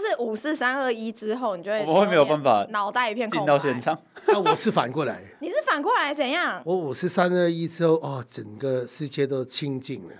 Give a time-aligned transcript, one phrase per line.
[0.00, 3.44] 就是五四三二一之后，你就会我会没有办法脑袋一片空白。
[3.44, 6.62] 进到现场， 那我是反过来，你是反过来怎样？
[6.64, 10.14] 我五四三二一之后，哦，整个世界都清静了，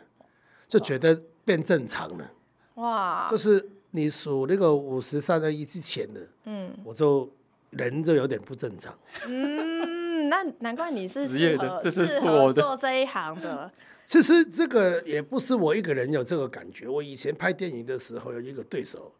[0.68, 2.30] 就觉得变正常了。
[2.74, 3.28] 哇！
[3.30, 7.30] 就是你数那个五十三二一之前的，嗯，我就
[7.70, 8.94] 人就有点不正常。
[9.26, 13.70] 嗯，那难怪你是适合适合做这一行的。
[14.04, 16.88] 其实这个也不是我一个人有这个感觉。
[16.88, 19.12] 我以前拍电影的时候有一个对手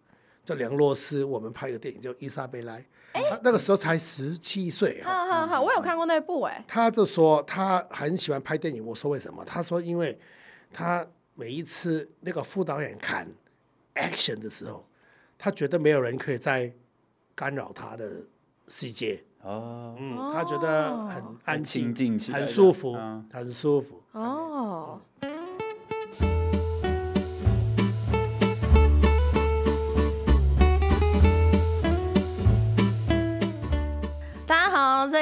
[0.51, 2.75] 叫梁洛施，我们拍一个电影叫《伊莎贝拉》，
[3.13, 5.00] 他那个时候才十七岁。
[5.00, 6.64] 哈哈哈，我有看过那部哎。
[6.67, 8.85] 他就说他很喜欢拍电影。
[8.85, 9.44] 我说为什么？
[9.44, 10.18] 他说因为
[10.72, 13.29] 他每一次那个副导演看
[13.94, 14.85] action 的时候，
[15.39, 16.72] 他觉得没有人可以再
[17.36, 18.27] 干扰他的
[18.67, 19.22] 世界。
[19.43, 21.94] 哦，嗯，他觉得很安静，
[22.32, 22.99] 很舒服，
[23.32, 24.03] 很舒服。
[24.11, 25.00] 哦，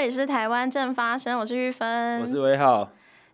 [0.00, 2.88] 这里是台湾正发生，我是玉芬，我是威浩。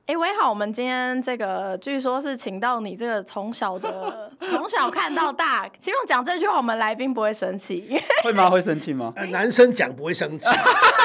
[0.06, 8.48] 哎，威浩，我们今天这个据说是请到你这个从小的 从小看到大，希望讲这句话，我们来宾不会生气， 会吗？
[8.48, 9.12] 会生气吗？
[9.14, 10.48] 呃，男生讲不会生气。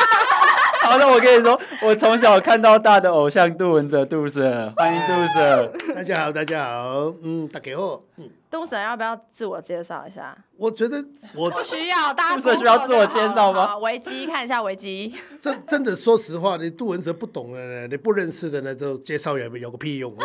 [0.81, 5.69] 好，那我跟你说，我从小看到大的偶像杜文泽，杜 Sir，欢迎杜 Sir。
[5.94, 10.36] 大家好，大家好，嗯，大家好，嗯，杜 Sir 要不要自我介绍一下？
[10.58, 11.03] 我觉得
[11.36, 13.78] 我不需要， 大家杜 Sir 需要自我介绍吗？
[13.78, 15.14] 维基看一下维基。
[15.39, 20.16] 真真的，说实话，你杜文泽不懂的呢，你不认识的呢，就介绍也有个屁用。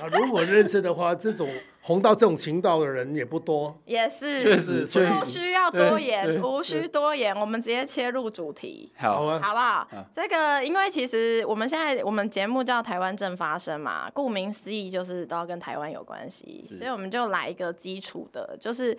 [0.00, 1.48] 那如果认识的话，这种
[1.82, 9.88] 红到这种情道的人也不多，也是，确实，不需要多言，无需多言，我们直接切入主题，好啊，好不好？
[9.90, 18.94] 好，这个，因为其实我们现在我们节目叫台湾正发生嘛，顾名思义就是都要跟台湾有关系，所以我们就来一个基础的，就是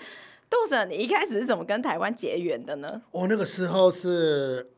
[0.50, 3.02] 杜 Sir，你一开始是怎么跟台湾结缘的呢？
[3.12, 4.70] 我那个时候是，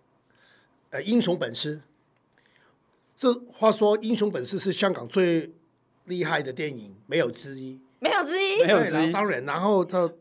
[0.91, 1.79] 呃，英雄本色。
[3.15, 5.53] 这话说，英雄本色是香港最。
[6.05, 9.11] 厉害的电影没有之一，没有之一，没有之一。
[9.11, 10.17] 当然，然后这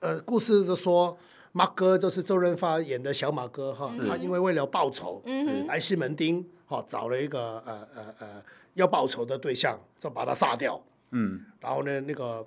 [0.00, 1.16] 呃，故事就说
[1.52, 5.22] 马哥就是周润发演的小马哥哈，他因为为了报仇，
[5.66, 8.42] 来西门町哈找了一个呃呃呃
[8.74, 10.82] 要报仇的对象，就把他杀掉。
[11.10, 12.46] 嗯，然后呢，那个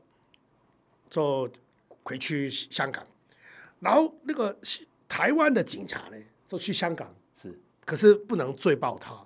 [1.09, 1.49] 就
[2.03, 3.05] 回去香港，
[3.79, 4.57] 然后那个
[5.07, 9.24] 台湾的警察呢就去香港，是，可是不能追报他。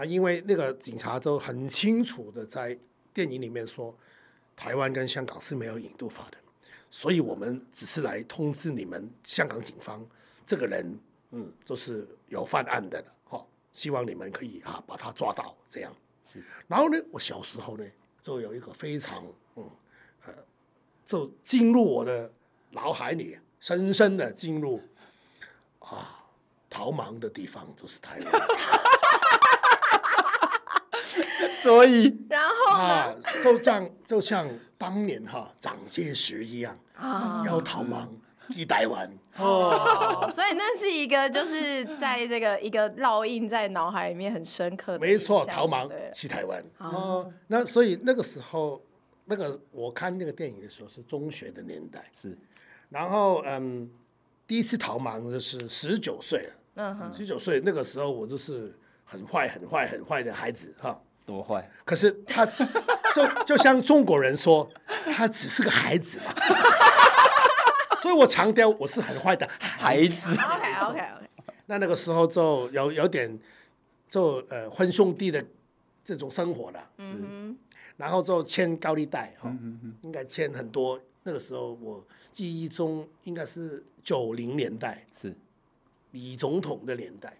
[0.00, 2.78] 啊，因为那个警察就很清楚的在
[3.12, 3.94] 电影里面说，
[4.56, 6.38] 台湾跟香港是没有引渡法的，
[6.90, 10.02] 所以我们只是来通知你们香港警方，
[10.46, 10.98] 这个人，
[11.32, 15.94] 嗯，就是有犯案的了，哈，希望你们可以哈把他抓到，这样。
[16.24, 16.42] 是。
[16.66, 17.84] 然后呢，我小时候呢，
[18.22, 19.22] 就有一个非常，
[19.56, 19.70] 嗯，
[20.24, 20.32] 呃，
[21.04, 22.32] 就进入我的
[22.70, 24.80] 脑海里，深深的进入，
[25.80, 26.24] 啊，
[26.70, 28.32] 逃亡的地方就是台湾。
[31.62, 34.48] 所以，然后啊，就像就像
[34.78, 38.12] 当年哈蒋介石一样啊，要逃亡
[38.50, 40.30] 去台湾哦。
[40.34, 44.98] 所以那是一个就是在这个一个烙印在脑海里面很深刻的。
[44.98, 47.32] 没错，逃亡去台湾哦。
[47.46, 48.80] 那所以那个时候，
[49.26, 52.36] 那个我看那个电影的时候是中学的年代是。
[52.88, 53.88] 然后嗯，
[54.46, 56.52] 第一次逃亡的是十九岁了。
[56.74, 61.00] 嗯哼，十九岁那个时候我就是很坏、很坏、很坏的孩子哈。
[61.30, 61.70] 多坏！
[61.84, 62.44] 可是他
[63.14, 64.68] 就就像中国人说，
[65.14, 66.34] 他只是个孩子嘛，
[68.02, 70.32] 所以我强调我是很坏的孩子。
[70.34, 71.30] OK OK OK。
[71.66, 73.38] 那那个时候就有有点
[74.08, 75.44] 就呃混兄弟的
[76.04, 77.56] 这种生活了，嗯，
[77.96, 79.48] 然后就欠高利贷哈，
[80.02, 81.00] 应该欠很多。
[81.22, 85.32] 那个时候我记忆中应该是九零年代，是
[86.10, 87.36] 李总统的年代，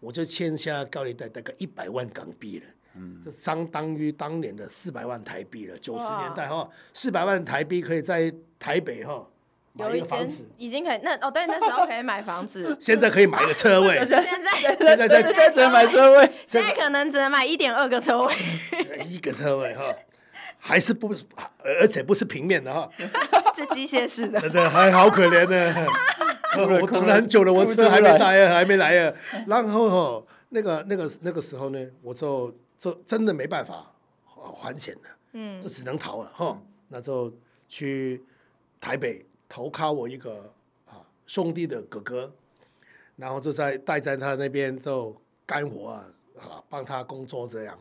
[0.00, 2.66] 我就欠下高利贷大概一百万港币了。
[2.96, 5.76] 嗯，这相当于当年的四百万台币了。
[5.78, 9.26] 九十年代哈，四百万台币可以在台北哈
[9.72, 11.00] 买一个房子，已经可以。
[11.02, 12.76] 那哦，对，那时候可以买房子。
[12.80, 13.98] 现在可以买一个车位。
[14.06, 18.32] 现在现在现在只能买车位，现在可能只能买一点二个车位。
[19.04, 19.92] 一个车位哈，
[20.58, 21.12] 还是不，
[21.80, 22.88] 而且不是平面的哈，
[23.56, 24.40] 是机械式的。
[24.40, 25.86] 真的还好可怜呢。
[26.80, 29.12] 我等了很久了，我车还没来啊，还没来啊。
[29.48, 29.90] 然后
[30.20, 32.54] 哈，那个那个那个时候呢，我就。
[32.78, 33.94] 就真的没办法
[34.24, 36.60] 还钱了，嗯，就只能逃了哈。
[36.88, 37.32] 那就
[37.68, 38.22] 去
[38.80, 40.54] 台北投靠我一个
[40.86, 42.32] 啊兄弟的哥哥，
[43.16, 45.16] 然后就在待在他那边就
[45.46, 46.06] 干活啊，
[46.38, 47.78] 啊帮他工作这样。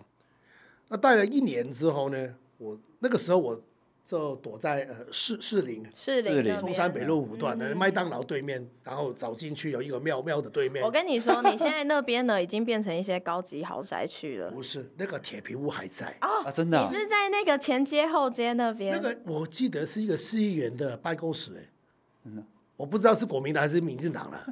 [0.87, 3.61] 那待了一年之后呢，我那个时候我
[4.03, 10.83] 就躲在呃士士林，士林中山北路五段的麦当劳对面，然后走进去有一个庙庙的对面。
[10.83, 14.51] 我跟你说，你现在那边呢，已经变成一些高级豪宅区了。
[14.51, 16.83] 不是，那个铁皮屋还在啊，真的。
[16.83, 19.00] 你是在那个前街后街那边？
[19.01, 22.29] 那个我记得是一个市议员的办公室，哎，
[22.75, 24.45] 我不知道是国民党还是民进党了。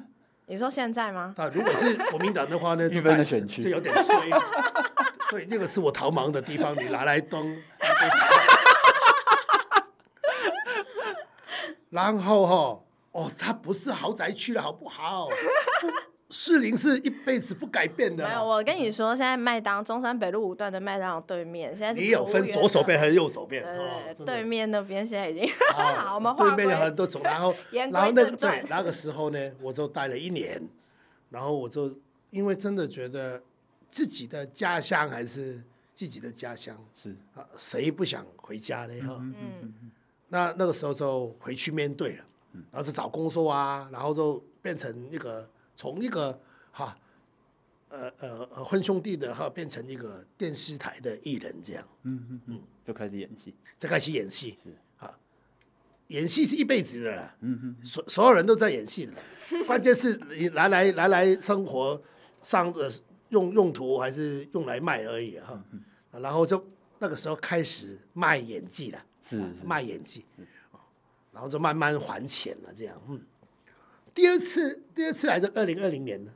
[0.46, 1.34] 你说现在吗？
[1.36, 4.30] 啊，如果是国民党的话呢， 这边的选区就有点衰。
[5.30, 7.46] 对，那个是我逃亡的地方，你拿来当。
[11.92, 15.30] 然后哈，哦，它不是豪宅区了，好不好？
[16.34, 18.26] 士林是一辈子不改变的。
[18.26, 23.62] 没有，我跟你说，现在麦当中山北路五段的麦当劳对面，现在你有分左手边还是右手边？
[23.62, 25.46] 对，对，对面那边现在已经
[25.76, 27.22] 好，我们对面有很多种。
[27.22, 30.62] 然后，然后那个对那个时候呢，我就待了一年，
[31.30, 31.94] 然后我就
[32.30, 33.44] 因为真的觉得
[33.90, 35.62] 自己的家乡还是
[35.94, 39.02] 自己的家乡，是啊，谁不想回家呢？
[39.06, 39.92] 哈，嗯。
[40.34, 42.24] 那那个时候就回去面对了，
[42.72, 46.40] 然后就找工作啊，然后就变成一个从一个
[46.72, 46.98] 哈，
[47.90, 54.70] 呃呃呃混兄弟的哈，变成一个电视台的艺人这样，嗯嗯嗯，就开始演戏，就开始演戏，是。
[55.06, 55.20] 啊，
[56.08, 59.14] 演戏是一辈子的啦，嗯嗯，所所有人都在演戏的，
[59.68, 62.02] 关键是你来来来来生活
[62.42, 62.90] 上的
[63.30, 65.62] 用用途还是用来卖而已哈，
[66.12, 66.66] 然后就
[67.00, 69.06] 那个时候开始卖演技了。
[69.24, 70.26] 是，是卖演技，
[71.32, 73.22] 然后就慢慢还钱了，这样，嗯。
[74.14, 76.32] 第二次，第二次还是二零二零年呢？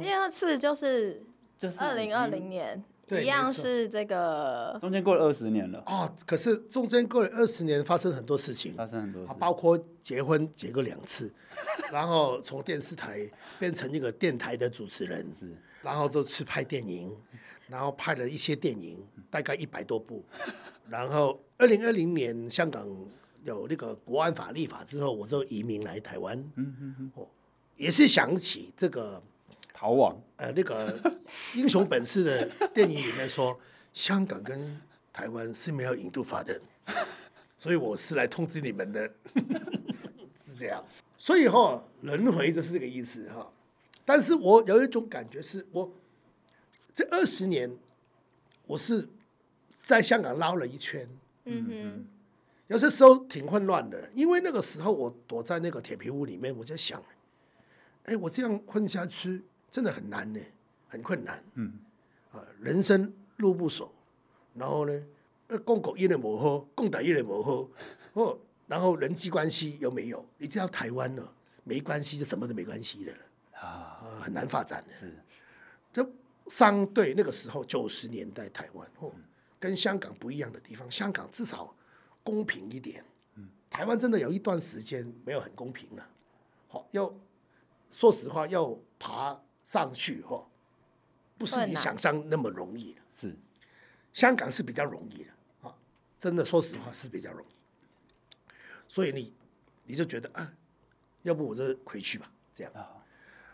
[0.00, 1.22] 第二次就是
[1.58, 4.76] 就是二零二零年，一样是这个。
[4.80, 5.82] 中间过了二十年了。
[5.86, 11.32] 哦，可是中间过了二十年，发生很多事情，发生很多事，包括结婚结过两次，
[11.90, 13.26] 然后从电视台
[13.58, 15.50] 变成一个电台的主持人，是，
[15.82, 17.14] 然后就去拍电影，
[17.68, 20.22] 然后拍了一些电影，大概一百多部。
[20.88, 22.88] 然后，二零二零年香港
[23.44, 26.36] 有那个国安法立法之后，我就移民来台湾。
[26.56, 27.12] 嗯嗯嗯。
[27.14, 27.28] 哦，
[27.76, 29.22] 也是想起这个
[29.72, 30.20] 逃亡。
[30.36, 31.00] 呃，那个
[31.54, 33.58] 英雄本色的电影里面说，
[33.94, 34.80] 香港跟
[35.12, 36.60] 台湾是没有引渡法的，
[37.56, 39.08] 所以我是来通知你们的，
[40.44, 40.84] 是这样。
[41.16, 43.50] 所以哈、哦，轮回就是这个意思哈。
[44.04, 45.90] 但是我有一种感觉是，我
[46.92, 47.70] 这二十年
[48.66, 49.08] 我是。
[49.86, 51.06] 在香港捞了一圈，
[51.46, 52.06] 嗯哼，
[52.68, 57.02] 有些时候挺混乱的，因为那个时候我躲在那个铁皮屋里面，我在想，
[58.04, 60.40] 哎，我这样混下去真的很难呢，
[60.88, 61.74] 很困难，嗯，
[62.32, 63.92] 啊，人生路不熟，
[64.54, 65.06] 然后呢，
[65.64, 67.68] 共狗一人磨合，共党一人磨合，
[68.14, 71.28] 哦，然后人际关系又没有，你知道台湾呢，
[71.64, 73.18] 没关系就什么都没关系的了，
[73.60, 75.14] 啊，很难发展的，是，
[75.92, 76.10] 就
[76.46, 79.12] 相对那个时候九十年代台湾，哦。
[79.64, 81.74] 跟香港不一样的地方，香港至少
[82.22, 83.02] 公平一点。
[83.70, 86.06] 台湾真的有一段时间没有很公平了。
[86.68, 87.10] 好，要
[87.90, 90.46] 说实话，要爬上去哈，
[91.38, 92.94] 不是你想象那么容易。
[93.18, 93.34] 是，
[94.12, 95.30] 香港是比较容易的
[95.62, 95.74] 啊，
[96.18, 98.52] 真的说实话是比较容易。
[98.86, 99.34] 所以你
[99.86, 100.52] 你就觉得啊，
[101.22, 102.70] 要不我就回去吧，这样。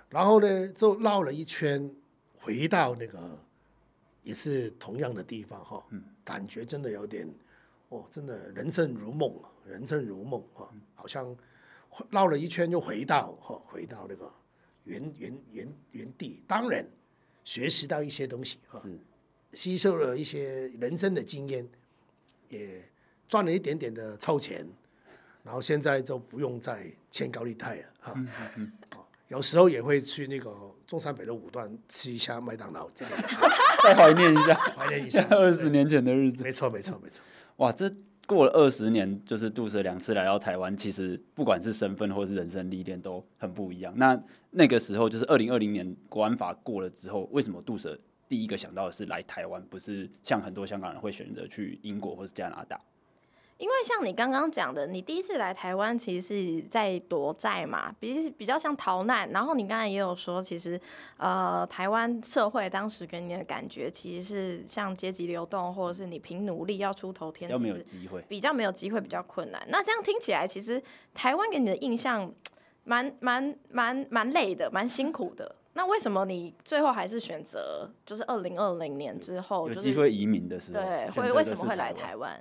[0.09, 1.95] 然后呢，就绕了一圈，
[2.35, 3.39] 回到那个。
[4.31, 5.85] 也是同样的地方哈，
[6.23, 7.29] 感觉真的有点，
[7.89, 9.35] 哦，真的人生如梦，
[9.67, 11.37] 人生如梦哈，好像
[12.11, 14.33] 绕了一圈又回到哈，回到那个
[14.85, 16.45] 原原原原地。
[16.47, 16.87] 当然，
[17.43, 18.81] 学习到一些东西哈，
[19.53, 21.69] 吸收了一些人生的经验，
[22.49, 22.89] 也
[23.29, 24.65] 赚了一点点的臭钱，
[25.43, 28.25] 然后现在就不用再欠高利贷了哈。
[29.27, 33.13] 有时候也会去那个中山北路五段吃一下麦当劳，这个
[33.81, 36.43] 再怀念一下，怀念一下 二十年前的日子。
[36.43, 37.23] 没错，没错，没错。
[37.59, 37.89] 哇，这
[38.27, 43.95] 过了二十年，就是杜 Sir 两次来到台湾，其实不管是身份或是人生历练都很不一样。
[43.97, 44.21] 那
[44.51, 47.97] 那个时候就是二零二零年国安法过了之后，为什么杜 Sir
[48.29, 52.81] 第一个想到的是来台湾，不是像很多香港人会选择去英国或是加拿大？
[53.61, 59.31] 因为像你刚刚讲的，你第一次来台湾其实是在躲债嘛，比比较像逃难。
[59.33, 60.81] 然后你刚才也有说，其实
[61.19, 69.63] 呃，台湾社会当时给你的感觉，其实是像阶级流动，或者是你凭努力要出头天，比较没有机会，比较没有机会，比较困难。
[69.69, 72.33] 那这样听起来，其实台湾给你的印象
[72.85, 75.57] 蛮蛮蛮蛮累的，蛮辛苦的。
[75.75, 82.41] 那为什么你最后还是选择，就是二零二零年之后，有机会移民的时候，对，会为什么会来台湾？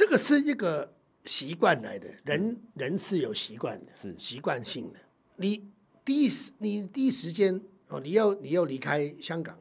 [0.00, 0.94] 这个是一个
[1.26, 4.98] 习惯来的，人人是有习惯的，是习惯性的。
[5.36, 5.68] 你
[6.02, 9.58] 第一时，你第一时间哦，你要你要离开香港，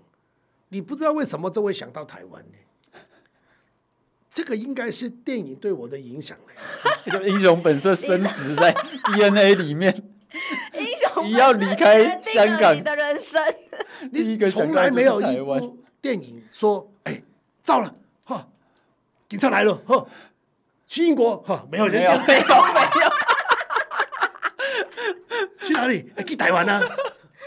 [0.70, 2.58] 你不知道为什么就会想到台湾呢？
[4.32, 6.54] 这个应该是电影对我的影响嘞。
[7.12, 8.72] 就英雄本色深植在
[9.12, 9.94] DNA 里面。
[10.74, 13.44] 英雄你要离开香港你的人生，
[14.14, 17.22] 你从来没有一部电影说，哎，
[17.62, 17.94] 糟了，
[18.24, 18.48] 哈，
[19.28, 20.12] 警察来了，哈，去
[20.98, 22.40] 英国，哈，没有人讲，没有，
[22.74, 23.10] 没有，
[25.62, 26.12] 去哪里？
[26.16, 26.82] 哎，去台湾呢？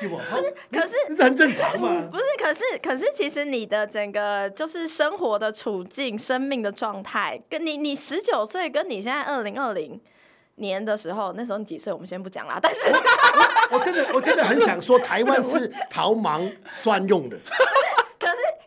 [0.00, 2.08] 不是，可是这很正常嘛。
[2.10, 10.00] 不是，可是，可是，其实你的整个就是生活的处境、生命的状态，跟你，你十九岁，跟你现在二零二零
[10.56, 11.92] 年的时候，那时候你几岁？
[11.92, 12.58] 我们先不讲啦。
[12.60, 16.50] 但是我，我真的，我真的很想说，台湾是 逃亡
[16.82, 17.36] 专用的。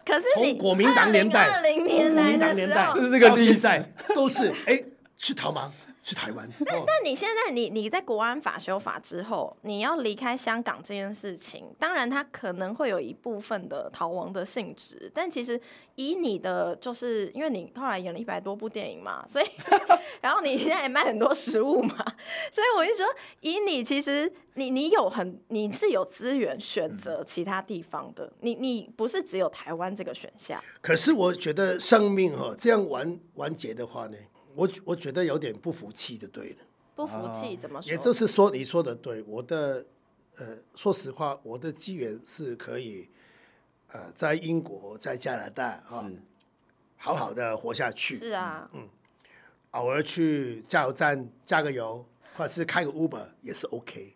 [0.05, 4.79] 可是，从国民党年代，二零年代的时候，到现在都是哎，
[5.17, 5.71] 去逃亡。
[6.05, 6.47] 去台湾。
[6.63, 15.59] 那那你现在你你在国安法修法之后，你要离开香港这件事情，当然它可能会有一部分的逃亡的性质，但其实
[15.95, 19.45] 以你的就是因为你后来演了一百多部电影嘛， 所以
[20.21, 21.95] 然后你现在也卖很多食物嘛，
[22.51, 23.07] 所以我就说，
[23.41, 30.63] 以你其实你你有很你是有资源选择其他地方的，你你不是只有台湾这个选项。
[30.81, 34.15] 可是我觉得生命哈这样完完结的话呢？
[34.55, 36.57] 我我觉得有点不服气就对了。
[36.95, 37.91] 不服气怎么说？
[37.91, 39.21] 也就是说，你说的对。
[39.23, 39.85] 我的
[40.37, 43.09] 呃，说实话，我的机缘是可以
[43.87, 46.09] 呃，在英国、在加拿大啊，
[46.95, 48.17] 好好的活下去。
[48.17, 48.87] 是啊，嗯，
[49.71, 52.05] 偶尔去加油站加个油，
[52.37, 54.15] 或者是开个 Uber 也是 OK。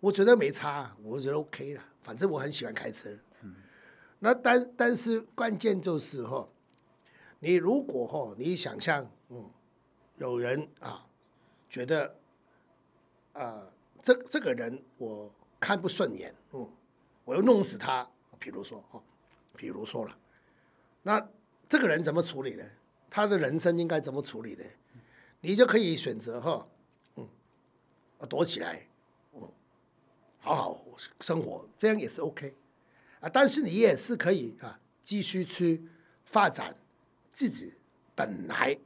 [0.00, 1.84] 我觉得没差，我觉得 OK 了。
[2.02, 3.08] 反正我很喜欢开车。
[3.42, 3.54] 嗯，
[4.18, 6.46] 那但但是关键就是哈，
[7.38, 9.50] 你如果哈，你想象嗯。
[10.20, 11.06] 有人啊，
[11.70, 12.14] 觉得
[13.32, 13.66] 啊，
[14.02, 16.70] 这这个人我看不顺眼，嗯，
[17.24, 18.06] 我要弄死他。
[18.38, 19.02] 比如说哈，
[19.56, 20.14] 比如说了，
[21.02, 21.26] 那
[21.70, 22.64] 这个人怎么处理呢？
[23.08, 24.64] 他的人生应该怎么处理呢？
[25.40, 26.68] 你就可以选择哈，
[27.16, 27.26] 嗯，
[28.28, 28.86] 躲起来，
[29.32, 29.50] 嗯，
[30.38, 30.84] 好好
[31.20, 32.54] 生活，这样也是 OK
[33.20, 33.28] 啊。
[33.30, 35.88] 但是你也是可以啊，继续去
[36.26, 36.76] 发展
[37.32, 37.72] 自己
[38.14, 38.78] 本来。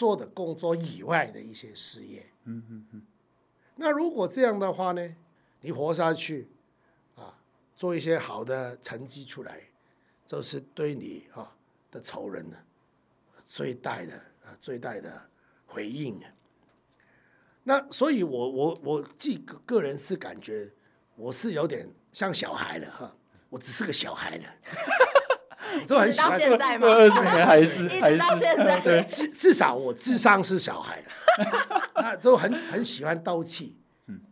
[0.00, 3.02] 做的工作以外的一些事业，嗯嗯嗯。
[3.76, 5.14] 那如果这样的话呢，
[5.60, 6.48] 你活下去，
[7.16, 7.38] 啊，
[7.76, 9.60] 做一些好的成绩出来，
[10.24, 11.54] 就是对你啊
[11.90, 12.56] 的仇人呢
[13.46, 15.28] 最大的啊最大的
[15.66, 16.32] 回应啊。
[17.64, 20.72] 那所以我，我我我自己个人是感觉
[21.14, 23.14] 我是有点像小孩了哈，
[23.50, 24.44] 我只是个小孩了。
[25.88, 26.86] 都很喜欢，到现在吗？
[26.88, 31.10] 二十年还是 一直到现在，对，至至少我智商是小孩的，
[31.96, 33.76] 那都很很喜欢斗气。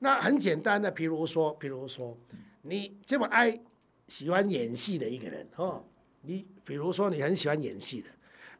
[0.01, 2.19] 那很简单的，比如说，比如说，
[2.63, 3.61] 你这么爱
[4.09, 5.85] 喜欢演戏的一个人哦，
[6.23, 8.09] 你比如说你很喜欢演戏的，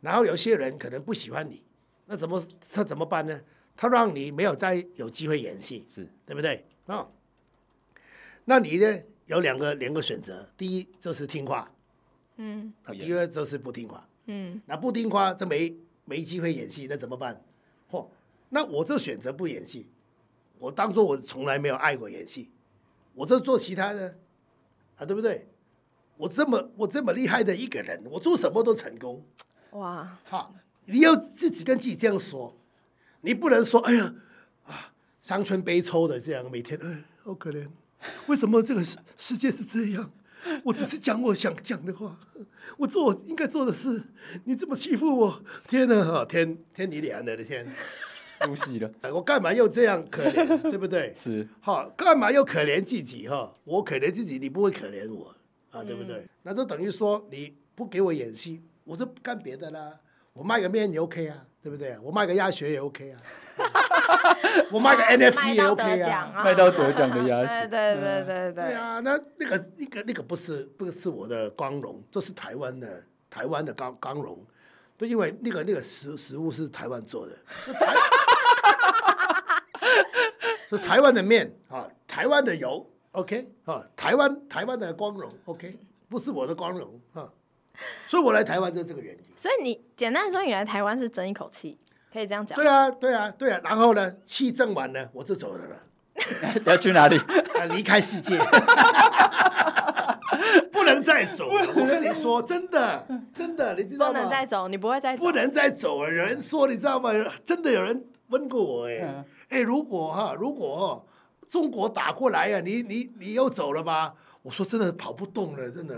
[0.01, 1.65] 然后有些人可能不喜欢你，
[2.07, 2.41] 那怎么
[2.73, 3.41] 他怎么办呢？
[3.77, 6.65] 他让你没有再有机会演戏，是对不对？
[6.87, 7.11] 哦，
[8.45, 11.69] 那你呢有两个两个选择，第一就是听话。
[12.39, 14.09] 嗯，啊，第二就是不听话。
[14.27, 17.45] 嗯，那不听话，这没没机会演戏，那怎么办？
[17.91, 18.11] 嚯、哦，
[18.49, 19.87] 那我就选择不演戏，
[20.59, 22.51] 我当做我从来没有爱过演戏，
[23.15, 24.19] 我就做其他的，
[24.97, 25.49] 啊，对不对？
[26.17, 29.25] 我这么我这么厉害的一个人，我做什么都成功。
[29.71, 30.53] 哇，哈，
[30.87, 32.57] 你要自己跟自己这样说，
[33.21, 34.15] 你不能说，哎呀，
[34.65, 34.93] 啊，
[35.23, 37.69] 伤春悲秋的这样每天，哎，好可怜，
[38.27, 40.11] 为什么这个世世界是这样？
[40.65, 42.19] 我只是讲我想讲的话，
[42.77, 44.03] 我做我应该做的事。
[44.45, 46.25] 你这么欺负我，天哪！
[46.25, 47.67] 天天你脸的天，
[48.47, 48.91] 入戏了。
[49.13, 51.15] 我干嘛又这样可怜，对不对？
[51.19, 51.47] 是。
[51.61, 53.29] 好，干嘛又可怜自己？
[53.29, 55.35] 哈，我可怜自己，你不会可怜我
[55.71, 56.17] 啊，对不对？
[56.17, 60.01] 嗯、那就等于说你不给我演戏，我就干别的啦。
[60.39, 61.99] 我卖个面也 OK 啊，对不对？
[62.01, 63.19] 我卖个鸭血也 OK 啊。
[64.71, 68.65] 我卖个 NFT 也 OK 啊，卖到得奖的鸭血，对对对对对。
[68.67, 74.39] 对啊，那那个那个那个不是不是我的光荣，这是台湾的台湾的光光荣，
[74.97, 77.95] 都，因为那个那个食食物是台湾做的， 是台，
[80.71, 85.77] 是台湾的面啊，台湾的油，OK 啊，台湾台湾的光荣，OK，
[86.09, 87.29] 不是我的光荣啊，
[88.07, 89.21] 所以我来台湾就是这个原因。
[89.37, 91.79] 所以你简单说，你来台湾是争一口气。
[92.13, 92.57] 可以这样讲。
[92.57, 93.61] 对啊，对啊，对啊。
[93.63, 95.77] 然后呢，气挣完了，我就走了了。
[96.65, 97.21] 要去哪里？
[97.71, 98.39] 离开世界，
[100.73, 101.69] 不能再走了。
[101.77, 104.15] 我跟你说，真的，真的，你知道吗？
[104.15, 105.23] 不能再走，你不会再走。
[105.23, 106.09] 不能再走了。
[106.09, 107.11] 有人说，你知道吗？
[107.45, 111.07] 真的有人问过我，哎，哎，如果哈，如果
[111.49, 114.15] 中国打过来呀，你你你又走了吧？
[114.43, 115.95] 我说真的跑不动了，真的，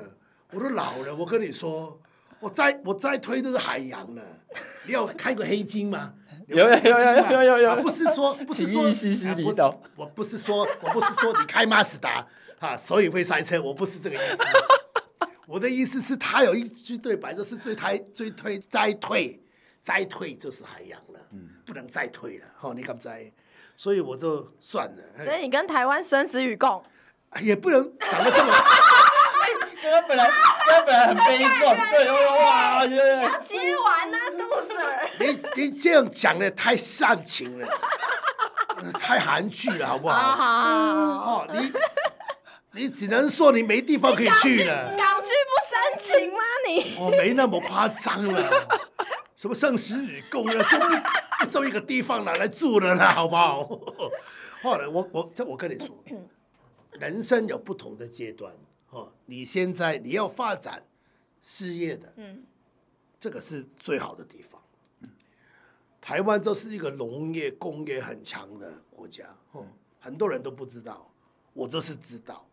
[0.53, 1.15] 我都老了。
[1.15, 2.01] 我跟你说。
[2.41, 4.23] 我再我再推都是海洋了。
[4.87, 6.15] 你有看过黑金吗？
[6.47, 7.83] 有有有有有有有。
[7.83, 12.27] 不是说不是说西西里岛，我不是说我不是说你开马自达
[12.59, 14.39] 啊，所以会塞车，我不是这个意思。
[15.47, 19.39] 我的意思是，他有一句对白，就是最推最推再退
[19.83, 22.47] 再退就是海洋了，嗯，不能再退了。
[22.57, 23.31] 好，你敢不在？
[23.77, 25.25] 所以我就算了。
[25.27, 26.83] 所以你跟台湾生死与共，
[27.43, 28.51] 也不能讲得这么。
[29.83, 35.09] 刚刚本来刚刚本来很悲壮，对哇，要接完呢，杜 Sir。
[35.19, 37.67] 你你这样讲的太煽情了，
[39.01, 41.45] 太韩剧了，好不好？
[41.45, 41.73] 哦，你
[42.73, 44.95] 你只能说你没地方可以去了。
[44.97, 46.39] 港剧不煽情吗？
[46.69, 48.69] 你我没那么夸张了，
[49.35, 53.63] 什么生死与共了，就不就一个地方拿来住了啦，好不好？
[54.63, 55.89] 后来我我这我跟你说，
[56.93, 58.53] 人生有不同的阶段。
[58.91, 60.85] 哦，你现在你要发展
[61.43, 62.45] 事业的，嗯，
[63.19, 64.61] 这个是最好的地方。
[66.01, 69.67] 台湾就是一个农业工业很强的国家，哦，
[70.01, 71.13] 很多人都不知道，
[71.53, 72.49] 我就是知道，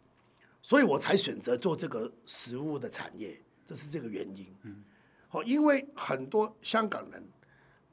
[0.62, 4.54] 所以我才选择做这个食物的产业，这是这个原因。
[4.64, 4.84] 嗯，
[5.32, 7.24] 哦，因为很多香港人，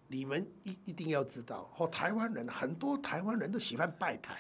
[0.08, 4.38] 你们一一定要知道，哦，台湾人很多台湾人都喜欢拜台，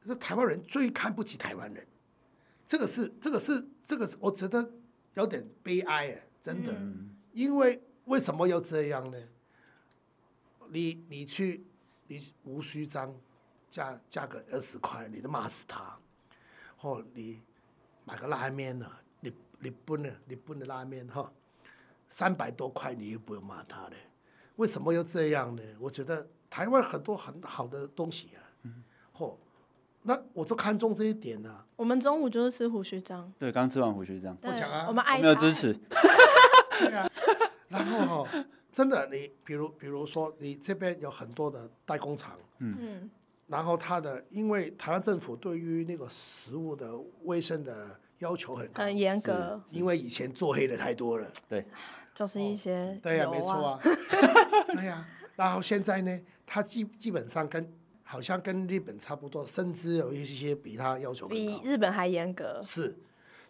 [0.00, 1.86] 这台湾人最看不起台湾人。
[2.68, 4.74] 这个是，这个是，这个是，我觉得
[5.14, 9.18] 有点悲哀哎，真的，嗯、因为为什么要这样呢？
[10.68, 11.64] 你你去，
[12.08, 13.18] 你无须章
[13.70, 15.98] 加加个二十块，你都骂死他。
[16.82, 17.40] 哦，你
[18.04, 18.86] 买个拉面呢，
[19.20, 21.32] 你日本的日本的拉面哈，
[22.10, 23.96] 三百多块你又不用骂他嘞，
[24.56, 25.62] 为什么要这样呢？
[25.80, 28.84] 我觉得台湾很多很好的东西啊，嗯，
[29.14, 29.38] 哦。
[30.08, 31.66] 那我就看中这一点呢、啊。
[31.76, 33.30] 我们中午就是吃胡须张。
[33.38, 34.34] 对，刚吃完胡须张。
[34.36, 35.78] 对我想啊，我们爱我没有支持。
[36.78, 37.06] 对啊。
[37.68, 42.38] 然后哈，真的，你比如比如说，你这边有很多的代工厂。
[42.60, 43.10] 嗯。
[43.48, 46.90] 然后它的，因为台湾政府对于那个食物的
[47.24, 48.84] 卫生的要求很高。
[48.84, 49.62] 很严格。
[49.68, 51.30] 因为以前做黑的太多了。
[51.46, 51.66] 对。
[52.14, 52.98] 就是一些、哦。
[53.02, 53.78] 对呀、啊，没错啊。
[54.72, 55.08] 对呀、啊。
[55.36, 57.70] 然后现在呢，它基基本上跟。
[58.10, 62.58] 好像跟日本差不多，甚至有一些比他要求比日本还严格。
[62.62, 62.96] 是，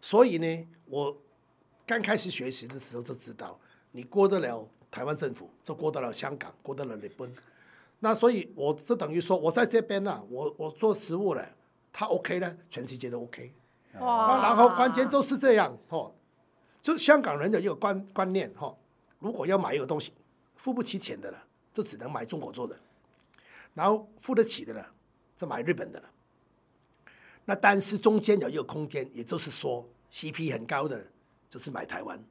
[0.02, 1.16] 所以呢，我
[1.86, 3.60] 刚开始学习的时候就知道，
[3.92, 7.32] 你过得了台湾政府，就过得了香港，过得了日本。
[8.00, 11.50] 那所以我就等于说，我在这边呢、啊，我我做食物了，
[11.92, 13.54] 他 OK 呢，全世界都 OK。
[14.00, 14.26] 哇！
[14.26, 16.12] 那然后关键就是这样哦，
[16.82, 18.76] 就香港人有一个观观念哈，
[19.20, 20.12] 如果要买一个东西，
[20.56, 22.76] 付不起钱的了，就只能买中国做的。
[23.74, 24.84] 然后付得起的呢，
[25.36, 26.08] 就买日本的了。
[27.44, 31.02] 那但是中间有一个空间，也就是说 CP 很高的，
[31.48, 32.22] 就是买台湾。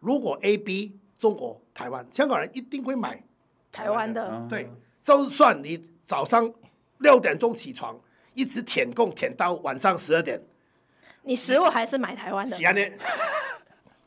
[0.00, 3.24] 如果 A、B 中国、台湾，香港人一定会买
[3.72, 4.22] 台湾的。
[4.22, 4.70] 的对，
[5.02, 6.52] 就算你早上
[6.98, 7.98] 六点钟起床，
[8.34, 10.38] 一直舔供舔到晚上十二点，
[11.22, 12.72] 你食物还是买台湾的。
[12.72, 12.98] 呢，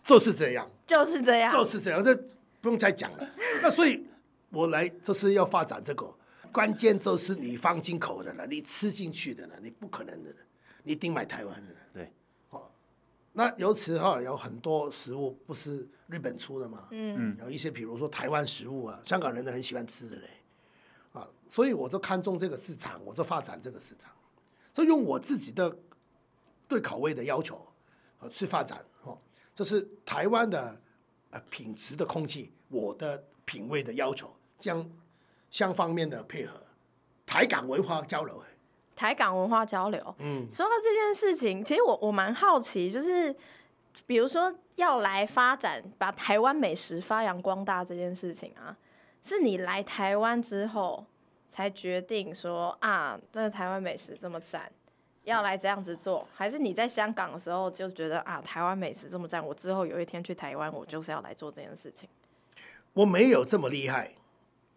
[0.04, 2.16] 就是这样，就是这样，就是这样，这
[2.62, 3.28] 不用再讲了。
[3.62, 4.06] 那所以
[4.52, 6.14] 我来就是要发展这个。
[6.54, 10.32] 关键就是你放进口的了，你吃进去的了，你不可能的，
[10.84, 11.74] 你一定买台湾的。
[11.92, 12.14] 对，
[12.48, 12.72] 好，
[13.32, 20.30] 那由此哈有很多食物不是日本出的嘛，嗯，有一些比如说台湾食物啊，香港人都很喜欢吃的嘞，
[21.14, 24.12] 啊，所以我就看中这个市场，我就发展这个市场，
[24.72, 25.76] 就用我自己的
[26.68, 27.56] 对口味的要求
[28.20, 29.18] 啊去发展，哦，
[29.56, 30.80] 这是台湾的
[31.32, 34.88] 呃品质的空气，我的品味的要求，将。
[35.54, 36.60] 相方面的配合，
[37.28, 38.44] 台港文化交流。
[38.96, 43.36] 台港文化交流，嗯，说到这件事情，其实我我蛮好奇，就是
[44.08, 48.76] 比如说要来发展，把台湾美食发扬光大这件事情啊，
[49.22, 51.06] 是你来台湾之后
[51.50, 54.72] 才决定说啊，这台湾美食这么赞，
[55.24, 62.10] 要来这样子做，还是你在香港的时候就觉得啊，台湾美食这么赞，我之后有一天去台湾，我就是要来做这件事情。
[62.94, 64.14] 我没有这么厉害。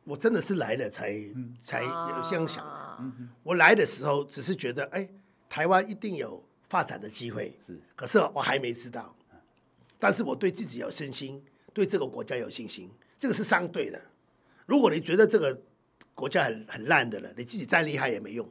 [0.07, 1.89] 我真的是来了才、嗯、才有
[2.23, 2.71] 这样想的。
[2.71, 5.09] 啊、我来的时候只是觉得，哎，
[5.49, 7.59] 台湾一定有发展的机会。
[7.67, 9.15] 是，可是我还没知道。
[9.99, 12.91] 但是我对自己有信心，对这个国家有信心。
[13.19, 14.01] 这个是相对的。
[14.65, 15.61] 如果你觉得这个
[16.15, 18.49] 国家很很烂的了，你自己再厉害也没用。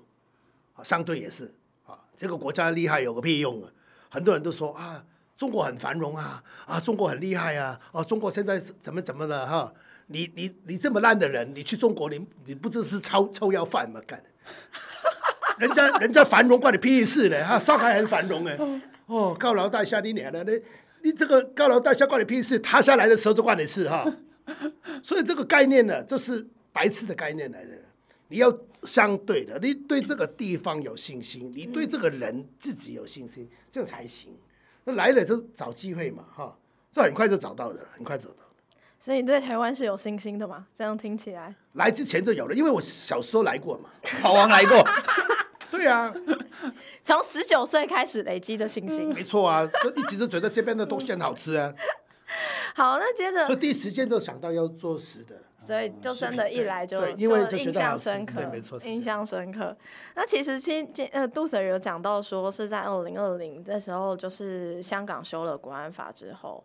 [0.73, 1.55] 啊，相对也是。
[1.85, 3.71] 啊，这个国家厉害有个屁用啊！
[4.09, 5.05] 很多人都说啊，
[5.37, 9.73] 中国很繁荣啊，啊，中国很厉害啊，啊，中国现在怎么怎么了哈？
[10.07, 14.01] 你你你这么烂的人，你去中国，你你不就是臭臭要饭吗？
[14.05, 14.21] 干，
[15.57, 17.41] 人家人家繁荣关你屁事嘞！
[17.41, 18.57] 哈，上海很繁荣哎，
[19.07, 20.61] 哦，高楼大厦你娘的，你
[21.03, 24.05] 你这个高楼大厦关你屁事，塌下来的时候就关你事哈。
[25.01, 27.71] 所以这个概念呢，就是白痴的概念来的。
[28.27, 28.51] 你要
[28.83, 34.35] 相对的，你对这个地方有信心，你对这个人自己有信心，这样才行。
[34.83, 36.57] 那来了就找机会嘛，哈，
[36.91, 38.43] 这很快就找到的，很快找到。
[39.05, 40.65] 所以你对台湾是有信心的吗？
[40.75, 43.87] 这样听起来，来之前就有了，因为我小时候来过嘛，
[44.19, 44.83] 好王来过。
[45.69, 46.11] 对啊，
[47.03, 51.71] 从十九岁开始累积的信心，没错啊，就一直都觉得这边的东西很好吃啊。
[52.73, 59.77] 好，那接着，所以第一时间就想到要做食的，所以就真的，一来就因为就印象深刻，没错，印象深刻。
[60.15, 66.63] 那其实，今今呃，杜 Sir 有讲到说，是在二零二零的时候，就是香港修了国安法之后。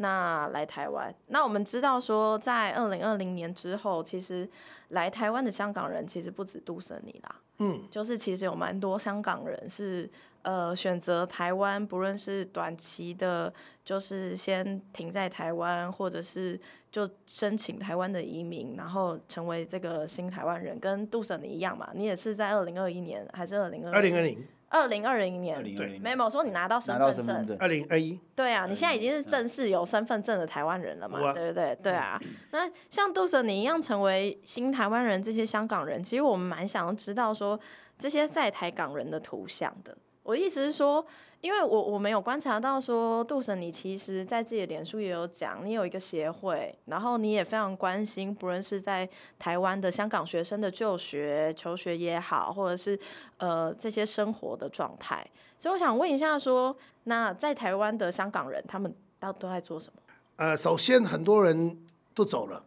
[0.00, 4.48] 那来台湾，那我们知道说，在二零二零年之后，其实
[4.90, 10.08] 来台湾的香港人其实不止杜 Sir 你啦，嗯，就是其实有蛮多香港人是
[10.42, 13.52] 呃选择台湾，不论是短期的，
[13.84, 16.58] 就是先停在台湾，或者是
[16.92, 24.46] 就申请台湾的移民，然后成为这个新台湾人，跟杜 Sir 你一样嘛，你也是在二零二一年还是二零二二零二零？
[24.68, 27.56] 二零二零年，对，没有说你拿到身份证。
[27.58, 31.32] 二零二一，对啊，你现在已经是正式有身份证的台湾人了嘛？
[31.32, 31.76] 对不对？
[31.82, 32.20] 对啊。
[32.50, 37.58] 那像杜 Sir 你一样成为新台湾人，这些香港人，其实我们蛮想要知道说
[37.98, 39.96] 这些在台港人的图像的。
[40.22, 41.04] 我的意思是说。
[41.40, 52.98] 因为我我没有观察到说，杜 Sir 你其实在自己的脸书也有讲，你有一个协会，然后你也非常关心，不论是在台湾的香港学生的就学、求学也好，或者是
[53.36, 55.24] 呃这些生活的状态。
[55.56, 60.02] 所以我想问一下说，那在台湾的香港人，他们都都在做什么？
[60.36, 61.78] 呃，首先很多人
[62.14, 62.64] 都走了，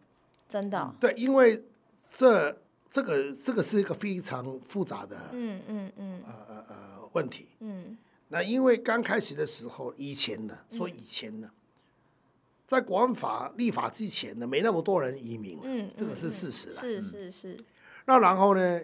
[0.48, 0.94] 真的、哦？
[0.98, 1.62] 对，因为
[2.14, 2.56] 这
[2.90, 6.76] 这个这个是一个非常复杂的，嗯嗯嗯，呃呃呃
[7.12, 7.98] 问题，嗯。
[8.32, 11.50] 那因为刚开始的时候，以前呢，说以前呢，
[12.66, 16.80] 在国安法立法之前呢，没那么多人移民，嗯，这个是事实了。
[16.80, 17.56] 是是是。
[18.06, 18.80] 那然后呢，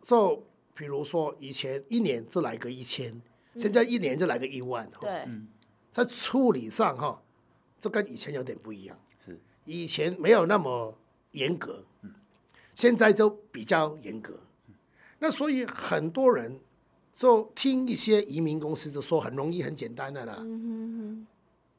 [0.00, 0.42] 就
[0.74, 3.20] 比如说以前一年就来个一千，
[3.54, 5.28] 现在一年就来个一万，对。
[5.92, 7.22] 在处理上哈，
[7.78, 8.98] 就跟以前有点不一样。
[9.26, 10.96] 是以前没有那么
[11.32, 11.84] 严格，
[12.74, 14.40] 现在就比较严格。
[15.18, 16.58] 那所以很多人。
[17.16, 20.36] 就听一些移民公司就说很容易很简单的啦，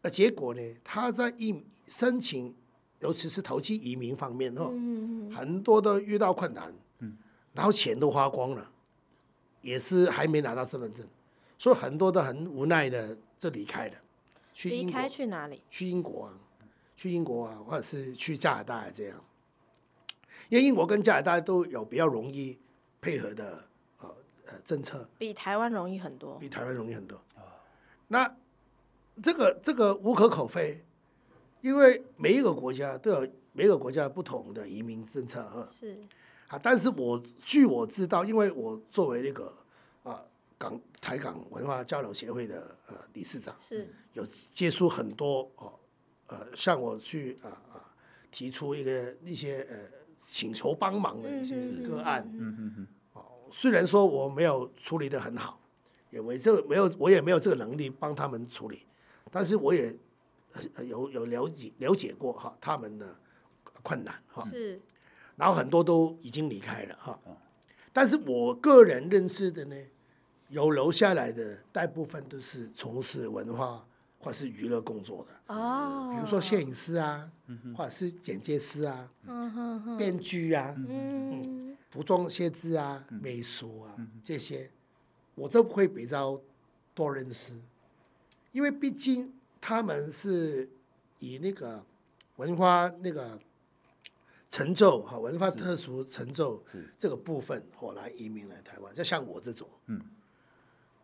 [0.02, 2.56] 那结果呢，他在移申请，
[3.02, 4.72] 尤其是投机移民方面哦，
[5.32, 6.74] 很多都遇到困难，
[7.54, 8.72] 然后钱都花光了，
[9.62, 11.06] 也是还没拿到身份证，
[11.56, 13.94] 所以很多都很无奈的就离开了，
[14.56, 15.62] 去英国，离开去哪里？
[15.70, 16.34] 去英国啊，
[16.96, 19.24] 去英国啊，或者是去加拿大这样，
[20.50, 22.58] 因为英国跟加拿大都有比较容易
[23.00, 23.68] 配合的。
[24.64, 27.22] 政策比台湾容易很多，比台湾容易很多。
[28.08, 28.36] 那
[29.22, 30.84] 这个这个无可厚非，
[31.62, 35.70] 因为每一个国家都有每一个国家不同的移民政策哈。
[35.78, 35.98] 是
[36.48, 39.52] 啊，但是我据我知道，因为我作为那个
[40.04, 40.24] 啊
[40.58, 45.74] 港台港文化交流协会的呃理事长，是有接触很多哦
[46.28, 47.92] 呃向我去啊啊
[48.32, 49.78] 提出一个一些呃
[50.26, 51.56] 请求帮忙的一些
[51.86, 52.26] 个案。
[52.32, 52.88] 嗯嗯嗯。
[53.48, 55.60] 嗯虽然说我没有处理得很好，
[56.10, 58.86] 也没这个没有我也没有这个能力帮他们处理，
[59.32, 59.96] 但是我也
[60.86, 63.16] 有有了解了解过哈他们的
[63.82, 64.82] 困难哈，是，
[65.38, 67.18] 然后很多都已经离开了哈，
[67.94, 69.76] 但是我个人认识的呢，
[70.50, 73.87] 有留下来的大部分都是从事文化
[74.28, 75.56] 或者是娱乐工作的。
[75.56, 77.32] 哦，比如说摄影师啊，
[77.78, 79.10] 或者是剪接师啊，
[79.98, 81.78] 编剧啊，嗯。
[81.90, 84.70] 服装设计啊，美术啊，这些
[85.36, 86.40] 我都会比较
[86.94, 87.54] 多认识，
[88.52, 90.70] 因为毕竟他们是
[91.20, 91.82] 以那个
[92.36, 93.40] 文化那个
[94.52, 96.62] 成就哈，文化特殊成就
[97.00, 100.02] 这个部分后来移民来台湾，就像我这种，嗯，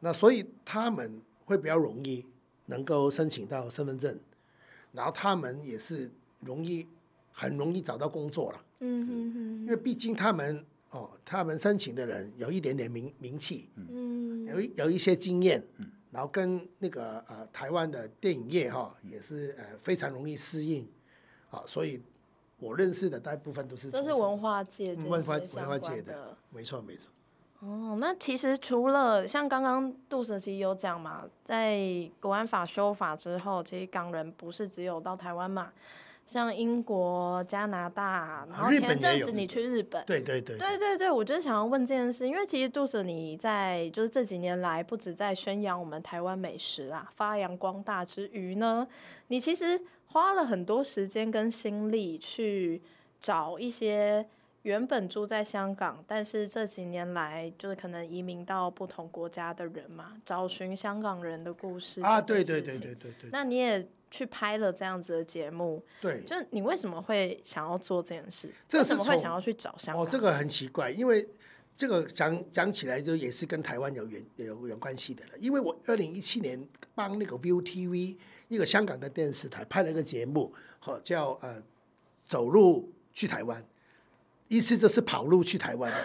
[0.01, 2.25] 那所以他们会比较容易
[2.67, 4.19] 能够申请到身份证，
[4.91, 6.87] 然后他们也是容易
[7.31, 10.65] 很容易找到工作了，嗯嗯嗯，因为毕竟他们。
[10.93, 20.83] 哦，他们申请的人有一点点名名气，嗯，有有一些经验，嗯，然后跟那个呃台湾的电影业哈、哦、也是呃非常容易适应，
[21.49, 21.99] 啊、哦，所以
[22.59, 27.09] 我认识的大部分都是都是文化界文化文化界的，没错没错。
[27.65, 31.79] 哦，那其实除了像刚刚杜其实有讲嘛，在
[32.19, 35.71] 国安法修法之后，其实港人不是只有到台湾嘛。
[36.25, 48.87] 像英国、加拿大，然后前阵子你去日本，对对对，对对对，我就是想要问这件事，因为其实杜 Sir 你在就是这几年来，不止在宣扬我们台湾美食啊，发扬光大之余呢，
[49.27, 52.81] 你其实花了很多时间跟心力去
[53.19, 54.25] 找一些
[54.63, 63.87] 原本住在香港，但是这几年来就是可能移民到不同国家的人嘛，找寻香港人的故事啊，对对对对对对，那你也。
[64.13, 68.47] 去拍了这样子的节目，对，就你为什么会想要做这件事？
[68.73, 70.05] 为什么会想要去找香港？
[70.05, 71.27] 哦，这个很奇怪，因为
[71.75, 75.31] 这个讲讲起来就也是跟台湾有缘有有关系的了。
[75.39, 78.15] 因为我二零一七年帮那个 ViuTV
[78.49, 81.63] 一个香港的电视台拍了一个节目，哈，叫呃
[82.21, 83.65] 走路去台湾，
[84.53, 85.91] 意思就是跑路去台湾。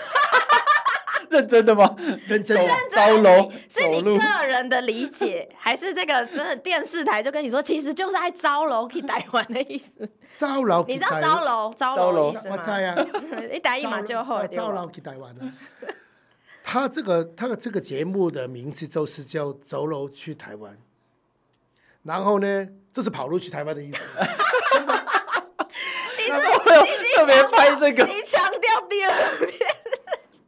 [1.30, 1.94] 认真的吗？
[2.26, 2.72] 认真的。
[2.90, 10.08] 招楼是你个人的理解，还是这个真的电视台就跟你说，其实就是爱招楼去台湾的意思？
[10.38, 12.56] 招楼，你知道招楼招楼意思吗？
[12.56, 12.96] 我知啊，
[13.52, 14.46] 一打一码就好。
[14.46, 15.52] 招楼去台湾啊！
[16.64, 20.78] 他这个他的这个节目的名字就是叫“走楼去台湾”，
[22.04, 23.98] 然后呢，就是跑路去台湾的意思。
[27.20, 29.52] 你特别拍这个，你强调第二遍。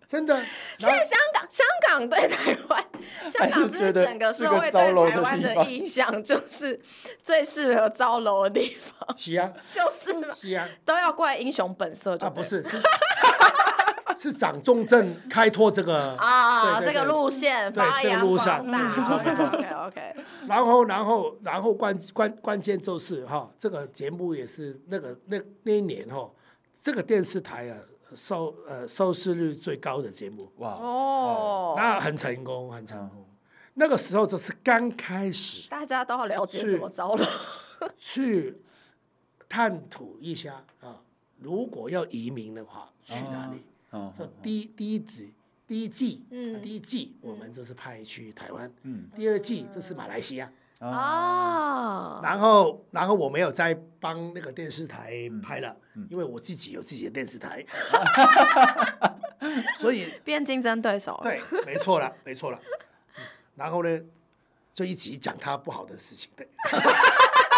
[0.06, 0.42] 真的，
[0.76, 2.84] 现在香港香港对台湾，
[3.30, 6.80] 香港是整个社会对台湾的印象就是
[7.22, 9.16] 最适合招楼的地方。
[9.16, 12.82] 是啊，就是嘛，是啊，都要怪英雄本色啊，不是，是
[14.18, 20.14] 是蒋中正开拓这个啊这个路线，对这个路上，没错没错，OK OK。
[20.48, 26.28] 然后然后然后关关关键就是哈，这个节目也是那个那那一年哈，
[26.82, 27.78] 这个电视台啊。
[28.16, 30.50] 收呃收视率最高的节目。
[30.56, 33.24] 哇哦，那很成功，很成功。
[33.74, 37.24] 那个时候就是刚开始，大家都要了解怎么着了，
[37.96, 38.56] 去
[39.48, 41.00] 探讨一下啊，
[41.38, 43.62] 如果要移民的话，去哪里？
[43.90, 45.32] 哦，说第第一季
[45.68, 50.50] 第一季，嗯，第一季我们就是派去台湾，嗯，第二季就是马来西亚。
[50.80, 55.12] 哦，然后，然后我没有再帮那个电视台
[55.42, 57.62] 拍了，嗯、因为我自己有自己的电视台，
[59.76, 61.22] 所以变竞争对手了。
[61.22, 62.58] 对，没错了，没错了。
[63.56, 64.00] 然后呢，
[64.72, 66.48] 就一直讲他不好的事情，对。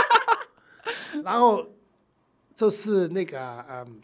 [1.22, 1.64] 然后
[2.56, 4.00] 就是那个嗯，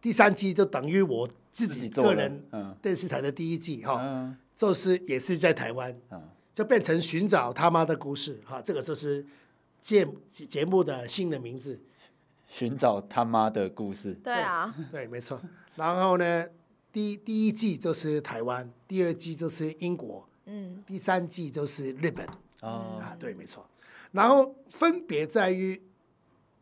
[0.00, 2.42] 第三季就等于我自己个人
[2.80, 5.94] 电视台的第一季哈，嗯、就是也是在台湾。
[6.10, 9.24] 嗯就变成寻找他妈的故事，哈，这个就是
[9.80, 11.80] 节节目的新的名字。
[12.48, 14.12] 寻找他妈的故事。
[14.22, 15.40] 对啊，对，没错。
[15.76, 16.46] 然后呢，
[16.92, 22.26] 第第一季就是台湾，第二季就是英国，嗯，第三季就是日本。
[22.60, 23.66] 哦，啊，对，没错。
[24.10, 25.82] 然后分别在于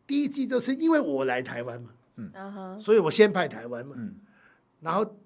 [0.07, 4.15] 第一季就是因为我来台湾嘛，嗯，所以我先拍台湾嘛，嗯，
[4.79, 5.17] 然后。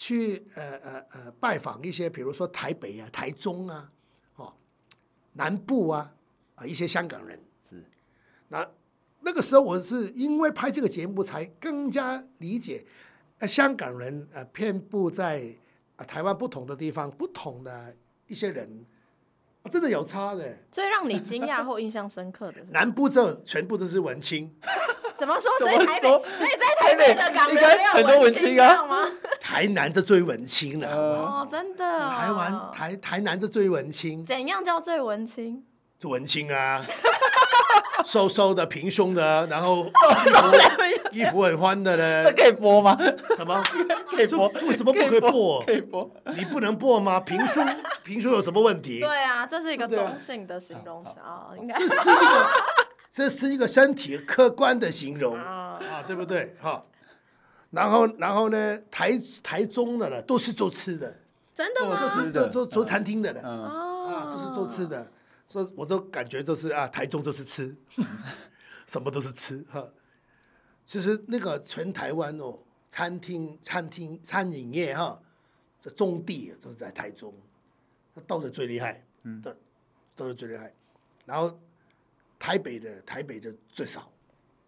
[0.00, 3.90] 去呃呃呃拜访一些，比如说台北啊、台中啊、
[4.36, 4.54] 哦
[5.32, 6.14] 南部啊
[6.54, 7.36] 啊一些香港人
[7.68, 7.84] 是。
[8.46, 8.70] 那
[9.22, 12.86] 那个时候我是因为拍这个节目，才更加理解，
[13.40, 15.52] 呃香港人呃遍布在
[15.96, 17.96] 啊台湾不同的地方，不同的
[18.28, 18.86] 一些人，哦、
[19.68, 20.58] 真的有差的。
[20.72, 24.52] 最让你惊讶或印象深刻的是，南部这全部都是文青。
[25.16, 25.50] 怎么说？
[25.58, 29.06] 所以台北，所以在台北的港人没有很多文青啊吗？
[29.40, 31.84] 台南这最文青了，哦，真的。
[32.08, 34.24] 台湾台台南这最文青。
[34.24, 35.64] 怎样叫最文青？
[35.98, 36.84] 最文青啊，
[38.04, 39.86] 瘦瘦的、平胸的，然后
[41.10, 42.22] 衣服很宽的嘞。
[42.24, 42.96] 这可以播吗？
[43.36, 43.62] 什么？
[44.10, 44.48] 可以播？
[44.66, 45.62] 为什么不可以播？
[45.62, 46.10] 可以播？
[46.36, 47.20] 你不能播吗？
[47.20, 47.66] 平胸，
[48.04, 49.00] 平胸有什么问题？
[49.00, 51.74] 对啊，这是一个中性的形容词啊，应该。
[53.10, 56.54] 这是一个身体客观的形容啊，对不对？
[56.60, 56.84] 哈，
[57.70, 61.16] 然后然后呢，台台中的了都是做吃的，
[61.52, 61.96] 真的吗？
[61.98, 65.10] 就是做做做餐厅的了，啊，就是做吃的，
[65.48, 67.76] 所以我就感觉就是啊，台中就是吃，
[68.86, 69.88] 什么都是吃哈。
[70.86, 72.56] 其实那个全台湾哦，
[72.88, 75.20] 餐厅餐厅餐饮业哈，
[75.80, 77.34] 这中地就是在台中，
[78.14, 79.52] 它斗的最厉害，嗯，斗
[80.14, 80.72] 斗得最厉害，
[81.24, 81.58] 然后。
[82.40, 84.12] 台北的台北的最少，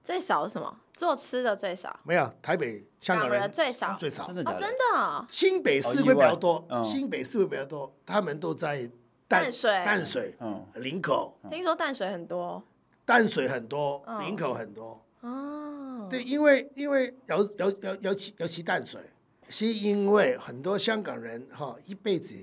[0.02, 0.80] 最少是什么？
[0.92, 2.00] 做吃的最少。
[2.02, 5.26] 没有台北香港人最少最少，真的真的。
[5.30, 8.90] 新北市会比较多，新北市会比较多，他们都在
[9.30, 11.38] 淡水、淡水、嗯林口。
[11.50, 12.62] 听说淡水很多，
[13.06, 15.00] 淡水很多，林口很多。
[15.20, 19.00] 哦，对，因为因为尤尤尤尤其尤其淡水，
[19.48, 22.34] 是因为很多香港人哈一辈子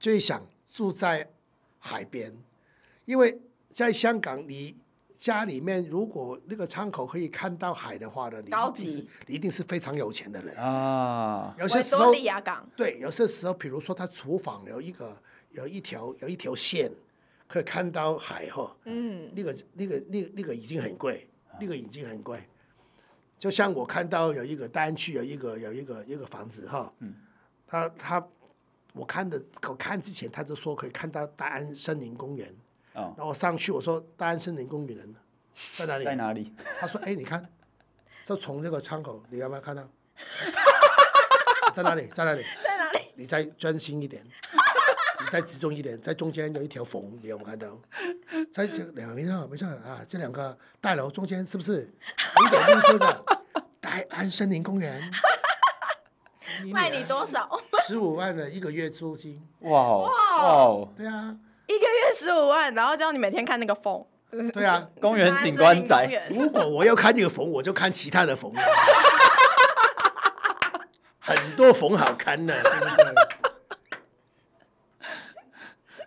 [0.00, 1.30] 最想住在
[1.78, 2.36] 海边，
[3.04, 3.40] 因为。
[3.68, 4.74] 在香港，你
[5.18, 11.54] 家里面如果那个窗口可以看到海的话呢，你高级，你一定是非常有钱的人啊。
[11.58, 12.10] 有些时候，
[12.42, 15.14] 港对，有些时候，比如说他厨房有一个
[15.56, 16.90] 有一条有一条线，
[17.48, 18.76] 可以看到海哈。
[18.84, 22.38] 嗯，那个那个那个那个已经很贵，那个已经很贵。
[23.38, 27.14] 就像我看到有一个大安区有一个有一个一个房子哈，嗯，
[27.66, 28.28] 他他
[28.92, 32.48] 我看的我看之前他就说可以看到大安森林公园，
[32.94, 35.14] 哦，然后我上去我说大安森林公园
[35.74, 36.04] 在哪里？
[36.04, 36.54] 在哪里？
[36.78, 37.46] 他说哎你看，
[38.22, 39.86] 就从这个窗口你有没有看到？
[41.74, 42.06] 在哪里？
[42.14, 42.42] 在哪里？
[42.62, 42.98] 在哪里？
[43.16, 44.24] 你再专心一点，
[45.26, 47.66] 你再集中一点，在中间有一条缝，你有没有看到？
[48.52, 51.92] 在这两个没错没错啊，这两个大楼中间是不是
[52.38, 53.24] 有一点绿色的
[53.82, 55.02] 大安森林公园？
[56.72, 57.60] 卖你多少？
[57.88, 59.42] 十五万的一个月租金。
[59.62, 60.88] 哇哇！
[60.96, 61.36] 对啊，
[61.66, 64.04] 一个月十五万，然后叫你每天看那个缝。
[64.54, 66.28] 对啊， 公园景观宅。
[66.30, 68.52] 如果我要看这个缝，我就看其他的缝。
[71.18, 73.25] 很多缝好看的，对不对？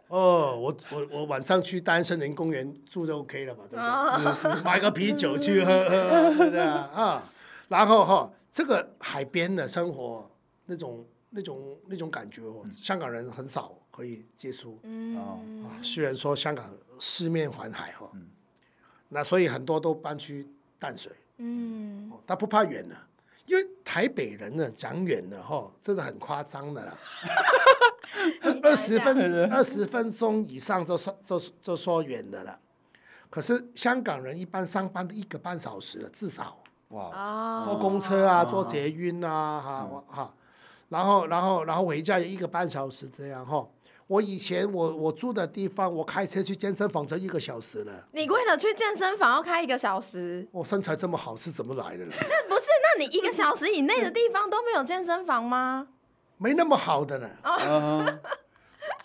[0.10, 4.62] 哦，我我我晚上去大安森林公园住就 OK 了嘛，对不对？
[4.64, 7.32] 买个啤酒去喝喝，对不对啊？
[7.68, 10.28] 然后哈，这个海边的生活
[10.66, 14.80] 那种那种那种感觉，哦香港人很少可以接触。
[14.82, 15.16] 嗯
[15.64, 16.68] 啊，虽然说香港
[17.00, 18.12] 四面环海哈，
[19.10, 20.48] 那所以很多都搬去
[20.80, 21.12] 淡水。
[21.38, 23.08] 嗯，他不怕远了，
[23.46, 26.98] 因为台北人呢讲远了哈，真的很夸张的啦。
[28.64, 29.18] 二十分
[29.52, 32.60] 二十分钟以上就说就就说远的了，
[33.30, 36.58] 可是香港人一般上班都一个半小时了，至少
[36.90, 40.34] 哇，坐公车啊，坐捷运啊，哈哈，
[40.90, 43.68] 然后然后然后回家也一个半小时这样哈。
[44.08, 48.08] 我以前我我住的地方，我开车去健身房才一个小时了。
[48.12, 50.48] 你为了去健身房要开一个小时？
[50.52, 52.16] 我身材这么好是怎么来的呢？
[52.18, 52.66] 那 不是？
[52.82, 55.90] 那你一个小时以内的地方都没有健身房吗？
[56.40, 57.30] 没那么好的呢。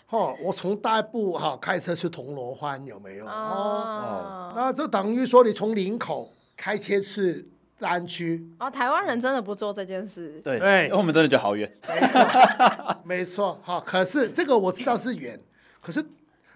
[0.09, 3.25] 哦，我从大埔哈开车去铜锣湾有没有？
[3.25, 8.47] 哦，那就等于说你从林口开车去大安区。
[8.59, 10.39] 哦，台湾人真的不做这件事。
[10.41, 11.69] 对对，我们真的觉得好远。
[11.89, 13.83] 没错， 没错哈。
[13.85, 15.37] 可是这个我知道是远，
[15.81, 16.05] 可是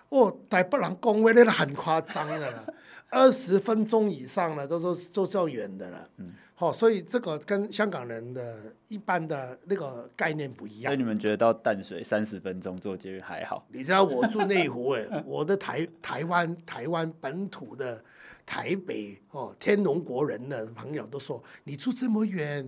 [0.07, 2.73] 哦，台北人讲话那个很夸张的了，
[3.09, 6.07] 二十分钟以上了，都说都叫远的了。
[6.17, 6.31] 嗯。
[6.60, 8.58] 哦，所以这个跟香港人的
[8.89, 10.91] 一般的那个概念不一样。
[10.91, 13.65] 所以你们觉得到淡水三十分钟坐捷运还好？
[13.72, 18.04] 你知道我住内湖哎， 我的台台湾台湾本土的
[18.45, 22.67] 台北哦天龙国人的朋友都说，你住这么远，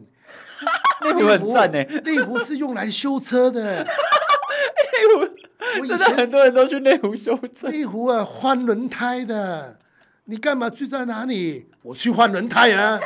[1.03, 1.83] 内湖很赞呢。
[2.05, 3.83] 内湖是用来修车的。
[3.83, 7.69] 内湖，真的很多人都去内湖修车。
[7.69, 9.79] 内湖啊，换轮胎的，
[10.25, 11.67] 你干嘛住在哪里？
[11.81, 12.97] 我去换轮胎啊。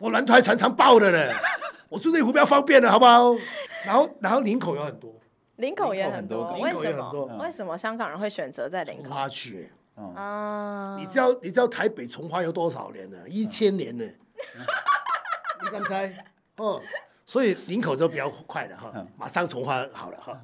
[0.00, 1.30] 我轮胎常常爆的嘞，
[1.90, 3.34] 我住内湖比较方便的，好不好？
[3.84, 5.14] 然后，然后林口有很多，
[5.56, 7.26] 林口也很多，林口也很多。
[7.38, 9.02] 为什么香港人会选择在林口？
[9.04, 9.70] 从化区，
[10.16, 13.28] 啊，你知道你知道台北从化有多少年了？
[13.28, 14.04] 一千年了。
[15.62, 16.24] 你刚才
[16.56, 16.80] 哦，
[17.26, 20.40] 所以林口就比较快了哈，马上从化好了哈。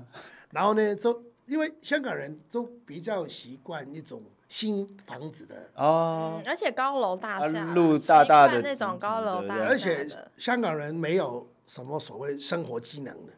[0.51, 4.23] 然后呢，就因为香港人都比较习惯一种。
[4.49, 13.33] 新房子的哦、嗯，而且高楼大厦，路大大的那种高楼大厦，而且香港人没有什么所谓生活机能的。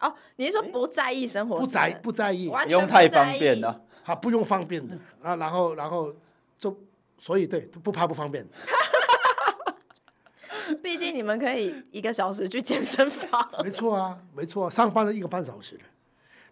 [0.00, 1.58] 哦，你是说不在意生活？
[1.58, 3.82] 不在不在意，不用太方便了。
[4.04, 6.14] 他不用方便的啊，然后然后
[6.56, 6.76] 就
[7.18, 8.46] 所以对不怕不方便。
[10.82, 13.50] 毕竟你们可以一个小时去健身房。
[13.64, 15.82] 没错啊，没错啊，上班了一个半小时的，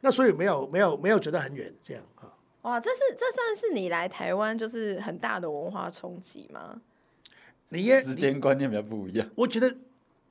[0.01, 2.26] 那所以没有没有没有觉得很远这样啊。
[2.67, 6.81] 哇，这是这算是你来台湾就是很大的文化冲击吗？
[7.69, 9.31] 你也时间观念比较不一样。
[9.37, 9.73] 我觉得，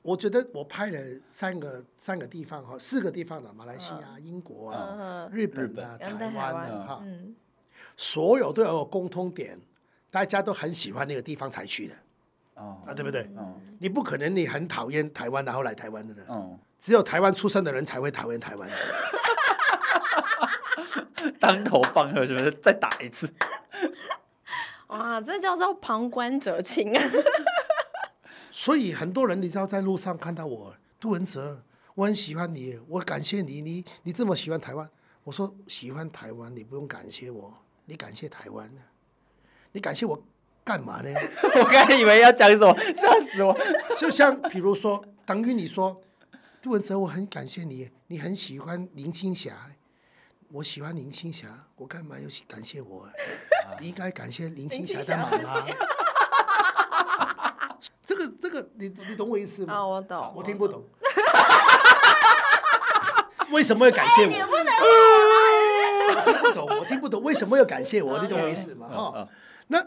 [0.02, 7.34] 我觉得我拍了三个三个地方哈，四个地方了，马来西亚、嗯、英国啊、嗯、日本啊、台湾的哈，嗯、
[7.96, 9.58] 所有都有共通点，
[10.10, 11.94] 大家都很喜欢那个地方才去的。
[12.56, 13.22] 哦、啊，对不对？
[13.38, 16.26] 嗯、你不可能你很讨厌台湾然后来台湾的人。
[16.28, 18.68] 嗯、只有台湾出生的人才会讨厌台湾。
[21.40, 22.50] 当头棒喝，是不是？
[22.62, 23.32] 再打一次。
[24.88, 27.04] 哇，这叫做旁观者清啊！
[28.50, 31.62] 所以很多人，你知道，在路上看到我，杜文泽，
[31.94, 34.88] 我很喜欢你，我感谢你，你你这么喜欢台湾。
[35.24, 37.52] 我说喜欢台湾，你不用感谢我，
[37.86, 38.80] 你感谢台湾呢？
[39.72, 40.22] 你感谢我
[40.62, 41.10] 干嘛呢？
[41.42, 43.58] 我刚才以为要讲什么，吓死我！
[43.96, 46.00] 就像比如说，等于你说，
[46.62, 49.72] 杜文泽，我很感谢你，你很喜欢林青霞。
[50.52, 53.08] 我喜欢林青霞，我干嘛要感谢我？
[53.80, 55.66] 你应该感谢林青霞的妈妈。
[58.04, 59.74] 这个这个，你你懂我意思吗？
[59.74, 60.32] 啊，我懂。
[60.36, 60.84] 我听不懂。
[63.50, 64.30] 为什么要感谢我？
[64.30, 64.74] 不能
[66.08, 68.22] 我听不懂，我听不懂，为什么要感谢我？
[68.22, 68.88] 你懂我意思吗？
[68.88, 69.28] 哈，
[69.68, 69.84] 那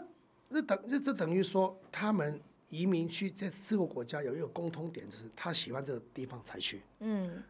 [0.48, 6.82] 这等这这等于说，他们移民去这四个国家有一个共通点，就是他喜欢这个地方才去。
[7.00, 7.42] 嗯。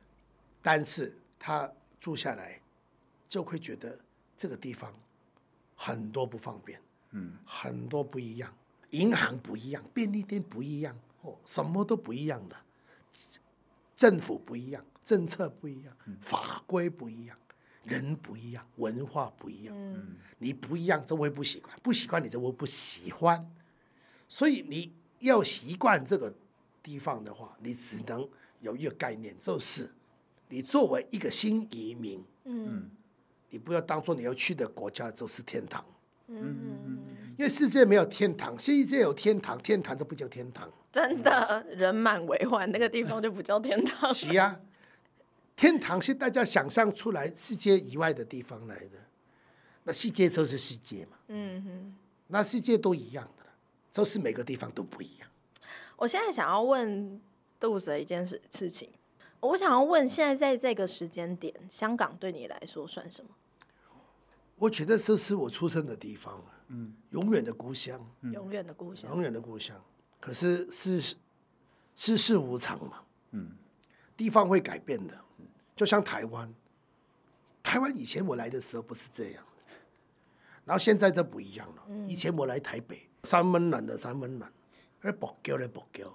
[0.63, 2.60] 但是他住下来，
[3.31, 3.99] 就会觉得
[4.37, 4.93] 这个地方
[5.75, 6.79] 很多不方便，
[7.13, 8.55] 嗯，很多不一样，
[8.91, 12.57] 银行不一样，便利店不一样，哦，什么都不一样的，
[13.97, 14.85] 政府不一样。
[15.03, 17.37] 政策不一样，法规不一样，
[17.83, 19.75] 人不一样，文化不一样。
[19.77, 23.51] 嗯，你不一样，就会不习惯；不习惯，你就会不喜欢。
[24.29, 26.33] 所以你要习惯这个
[26.81, 28.29] 地方的话，你只能
[28.61, 29.93] 有一个概念，就是
[30.49, 32.89] 你作为一个新移民，嗯，
[33.51, 35.85] 你不要当做你要去的国家就是天堂。
[36.29, 36.99] 嗯，
[37.37, 40.71] 因为世界没有天堂，世界有天堂，天堂就不叫天堂。
[40.93, 44.13] 真的，人满为患，那个地方就不叫天堂。
[44.15, 44.61] 是啊。
[45.57, 48.99] 天堂是大家想象出来世界以外的地方来的，
[49.85, 51.19] 那世界就是世界嘛。
[51.29, 51.95] 嗯哼，
[52.29, 53.45] 那世界都一样的，
[53.91, 55.29] 就是每个地方都不一样。
[55.97, 57.21] 我现在想要问
[57.59, 58.89] 杜 Sir 一件事事情，
[59.41, 63.31] 我想要问，现在在这个时间点，香港对你来说算什么？
[64.61, 66.39] 我觉得这是我出生的地方，
[66.69, 69.75] 嗯，永远的故乡，永远的故乡，永远的故乡。
[70.21, 71.17] 可是世
[71.97, 73.57] 世事无常嘛，嗯，
[74.19, 75.19] 地方会改变的。
[75.75, 76.55] 就像台湾，
[77.63, 79.43] 台湾以前我来的时候不是这样，
[80.67, 82.07] 然后现在就不一样了。
[82.07, 84.53] 以前我来台北，三温暖的三温暖，
[85.01, 86.13] 而博胶的博胶，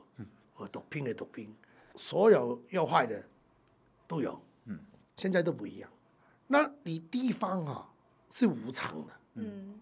[0.57, 1.51] 呃，毒品的毒品，
[1.95, 3.27] 所有要坏的
[4.07, 4.39] 都有。
[5.17, 5.89] 现在都不一样。
[6.45, 7.89] 那你地方啊
[8.35, 9.13] 是无常的。
[9.35, 9.79] 嗯。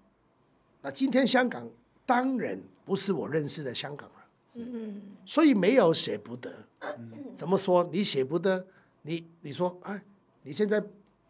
[0.84, 1.68] 那今天香港
[2.06, 4.26] 当然不是我认识的香港了。
[4.54, 5.02] 嗯。
[5.26, 6.54] 所以没有舍不得。
[7.36, 7.84] 怎么说？
[7.92, 8.64] 你舍不得？
[9.02, 10.04] 你你说哎，
[10.44, 10.84] 你现在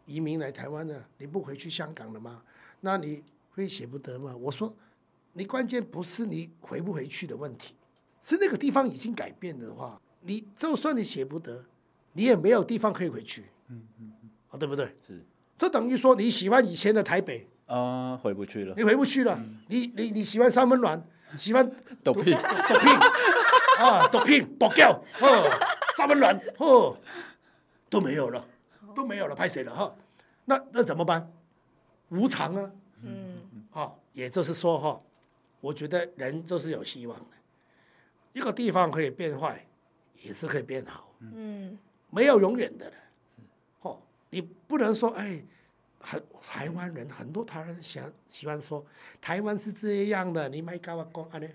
[0.04, 2.42] 移民来台湾了，你不回去香港了吗？
[2.82, 3.22] 那你
[3.52, 4.36] 会舍不得吗？
[4.36, 4.76] 我说，
[5.32, 7.74] 你关键不是你回不回去的问题，
[8.20, 11.64] 是那个地方已经改变的话，你就算你舍不得，
[12.12, 13.46] 你也没有地方可以回去。
[13.68, 14.94] 嗯嗯嗯，哦，对不对？
[15.06, 15.24] 是，
[15.56, 17.48] 这等于说你喜欢以前的台北。
[17.66, 18.74] 啊，回不去了。
[18.76, 21.02] 你回不去了，嗯、你你你喜欢三温暖，
[21.38, 21.68] 喜欢
[22.02, 22.94] 毒品，毒品。
[23.78, 24.90] 啊，毒品，爆胶，
[25.20, 25.50] 哦，
[25.96, 26.96] 三温暖，哦。
[27.90, 28.44] 都没有了，
[28.92, 29.94] 都没有了，拍谁了哈？
[30.46, 31.32] 那那怎么办？
[32.08, 32.70] 无常啊，
[33.02, 33.38] 嗯，
[33.70, 35.00] 好，也就是说哈，
[35.60, 37.26] 我觉得人就是有希望的，
[38.32, 39.64] 一个地方可以变坏，
[40.24, 41.78] 也是可以变好，嗯，
[42.10, 43.03] 没有永远的了，哦，
[44.34, 45.40] 你不能说哎，
[46.00, 48.84] 很台湾人很多台湾人想喜欢说
[49.20, 51.48] 台湾是这样的，你买高啊光啊呢？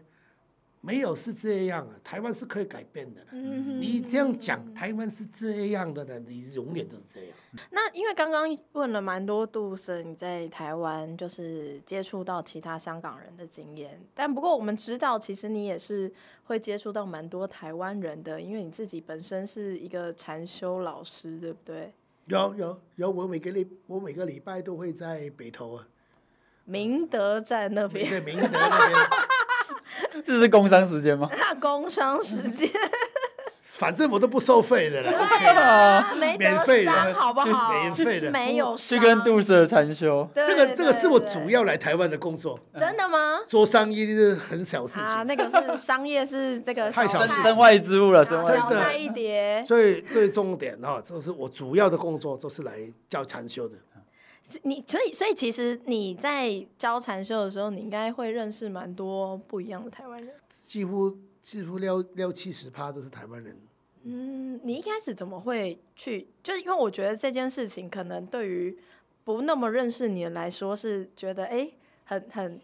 [0.82, 3.20] 没有是这样啊，台湾是可以改变的。
[3.32, 7.32] 嗯，你这样讲，台湾是这样的呢，你永远都是这样。
[7.70, 16.10] 那因为刚刚问了蛮多杜 Sir，你在台湾就是接触到其他香港人的经验，但不过我们知道，其实你也是
[16.46, 21.94] 会接触到蛮多台湾人的，因为你自己本身是一个禅修老师，对不对？
[22.30, 25.88] 有有有，我每个礼我每个礼拜都会在北投啊，
[26.66, 28.08] 明德站那边。
[28.08, 29.00] 对，明德那边。
[30.26, 31.28] 这是工商时间吗？
[31.60, 32.70] 工商时间，
[33.80, 37.72] 反正我都不收费的了，OK 啊，免费的，好不好？
[37.72, 40.30] 免费的，没有去跟杜 Sir 禅修。
[40.36, 42.60] 这个这个是我主要来台湾的工作。
[42.78, 43.40] 真的吗？
[43.48, 49.64] 做生意是很小事情啊，那个是商业，是这个太小事，身外之物了，身外一碟。
[49.66, 52.78] 最最重点哈，就是我主要的工作就是来
[53.10, 53.78] 教禅修的。
[54.64, 63.56] 你所以所以其实你在教禅修的时候，你应该会认识蛮多不一样的台湾人，几乎几乎六六七十趴都是台湾人。
[64.04, 66.28] 嗯，你一开始怎么会去？
[66.42, 68.78] 就是因为我觉得这件事情可能对于
[69.24, 71.74] 不那么认识你的来说，是觉得哎、欸，
[72.06, 72.62] 很很。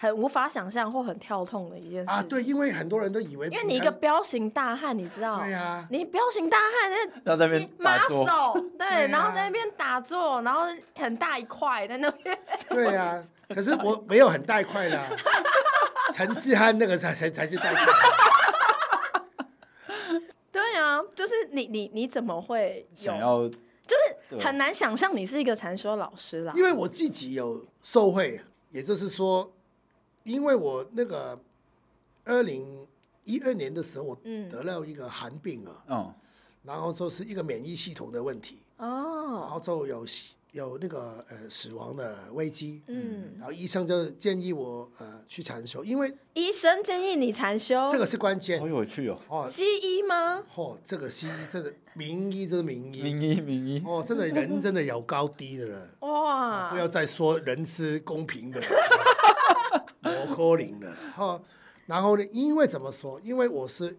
[0.00, 2.22] 很无法想象或很跳痛的一件事啊！
[2.22, 5.40] 对，因为很多人都以为，因为你一个彪形大汉，你知道？
[5.40, 5.88] 对呀、啊。
[5.90, 12.38] 你彪形大汉那在那边马手，对，然后在那边打坐，然后很大一块在那边。
[12.68, 15.04] 对呀、啊， 可是我没有很大一块的，
[16.14, 17.84] 陈志汉那个才才才是大块。
[21.14, 23.48] 就是你你你怎么会想要？
[23.48, 23.96] 就
[24.30, 26.52] 是很难想象你是一个禅修老师啦。
[26.56, 29.52] 因为我自己有受贿，也就是说。
[30.24, 31.40] 因为我那个
[32.26, 32.86] 二零
[33.24, 34.14] 一二年的时候，我
[34.50, 36.14] 得了一个寒病啊，嗯，
[36.64, 40.04] 然后就是一个免疫系统的问题，哦，然后就有
[40.52, 49.20] 有那个呃死亡的危机，嗯，然后医生就建议我呃去禅修，因为医生建议你禅修，这个是关键，好有趣哦。
[49.28, 50.42] 哦，西医吗？
[50.54, 58.58] 哦，这个西医，这个名医，这是名医，名医名医，哦，真的人真的有高低的了， 哇，不要再说人是公平的，
[60.00, 61.42] 摩柯林了，哈，
[61.84, 63.20] 然后呢，因为怎么说？
[63.22, 63.98] 因为我是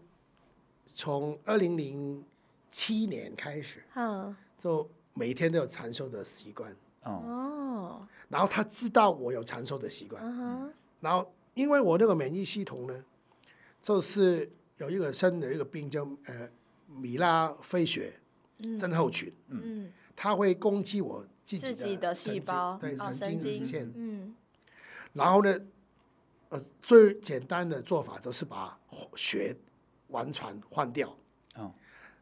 [0.96, 2.26] 从二零零
[2.72, 4.90] 七年开始，嗯，就。
[5.20, 6.74] 每天都有禅修的习惯。
[7.04, 13.04] 哦，然后他知道我有禅修的习惯，嗯、然后因为我那个免疫系统呢，
[13.82, 16.50] 就是有一个生的一个病叫呃
[16.88, 18.20] 米拉非血
[18.78, 23.64] 症候群，嗯，它会攻击我自己的，自己的细胞，对神经。
[23.64, 24.34] 线，
[25.14, 25.58] 然后呢，
[26.50, 28.78] 呃，最简单的做法就是把
[29.16, 29.56] 血
[30.10, 31.16] 完全换掉，
[31.56, 31.74] 哦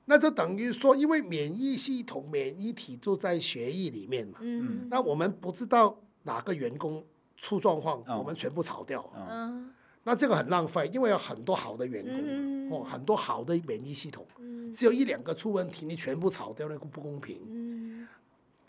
[0.10, 4.40] 那就等于说，因为免疫系统、免疫体就在血液里面嘛。
[4.42, 4.88] 嗯。
[4.90, 7.06] 那我们不知道哪个员工
[7.36, 9.04] 出状况，哦、我们全部炒掉。
[9.30, 9.70] 嗯。
[10.06, 17.42] 那这个很浪费，因为有很多好的员工，嗯、哦，很多好的免疫系统，嗯、只有一两个出问题，你全部炒掉，那个不公平。
[17.46, 18.08] 嗯。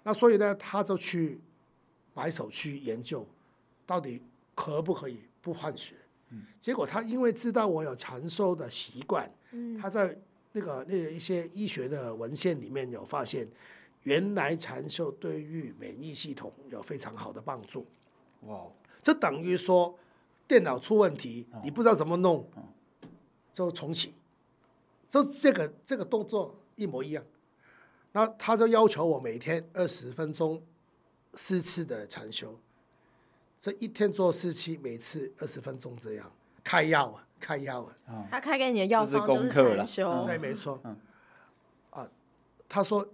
[0.03, 1.41] 那所以呢，他就去
[2.15, 3.25] 埋手去研究，
[3.87, 4.21] 到底
[4.57, 5.95] 可不可以不换血？
[6.31, 10.19] 嗯、结果他因为知道我有长寿的习惯，嗯、他在。
[10.53, 13.49] 那个那个一些医学的文献里面有发现，
[14.03, 17.87] 原来禅修对于免疫系统有非常好的帮助。
[18.43, 18.67] 哇！
[19.03, 19.99] 这等于说
[20.47, 22.51] 电脑出问题，你不知道怎么弄，
[23.53, 24.15] 就重启，
[25.09, 27.25] 就这个这个动作一模一样。
[28.13, 30.63] 那他就要求我每天二十分钟
[31.35, 32.59] 四次的禅修，
[33.59, 36.33] 这一天做四期，每次二十分钟这样
[36.65, 37.28] 开药啊。
[37.41, 38.27] 开药啊！
[38.31, 40.81] 他开给你的药方就是禅修，嗯、对，没错。
[40.85, 40.97] 嗯、
[41.91, 42.09] 啊，
[42.69, 43.07] 他说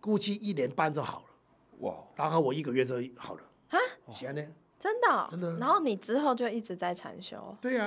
[0.00, 1.24] 估计一年半就好了。
[1.80, 1.94] 哇！
[2.14, 3.42] 然后我一个月就好了。
[3.70, 3.78] 啊？
[4.12, 4.42] 行呢？
[4.78, 5.26] 真的、哦？
[5.30, 5.58] 真的。
[5.58, 7.56] 然后你之后就一直在禅修？
[7.60, 7.86] 对呀、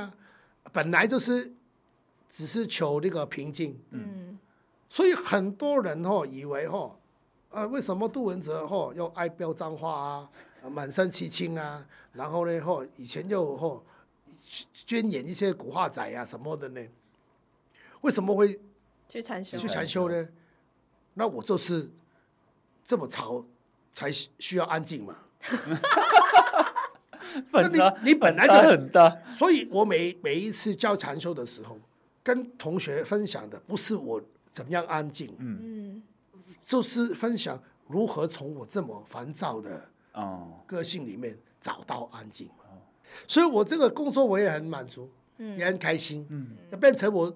[0.64, 1.54] 啊，本来就是
[2.28, 3.80] 只是求那个平静。
[3.92, 4.38] 嗯。
[4.90, 6.98] 所以很多人哦以为哦，
[7.50, 10.30] 呃，为什么杜文泽哦又爱飙脏话啊，
[10.70, 13.84] 满身刺青啊，然后呢哦以前又哦。
[14.74, 16.82] 捐演一些古惑仔啊什么的呢？
[18.02, 18.62] 为什么会
[19.10, 19.58] 去禅修？
[19.58, 20.30] 去禅修呢？
[21.16, 21.92] 那我就是
[22.86, 23.46] 这么吵，
[23.92, 25.18] 才需要安静嘛。
[27.52, 31.78] 那你你本来就很大，所以我每每一次教禅修的时候，
[32.24, 36.02] 跟同学分享的不是我怎么样安静，嗯，
[36.64, 42.50] 就是分享如何从我这么烦躁的哦个性里面找到安静。
[43.26, 47.34] 所以，我这个工作我也很满足，嗯、也很开心，嗯，要变成我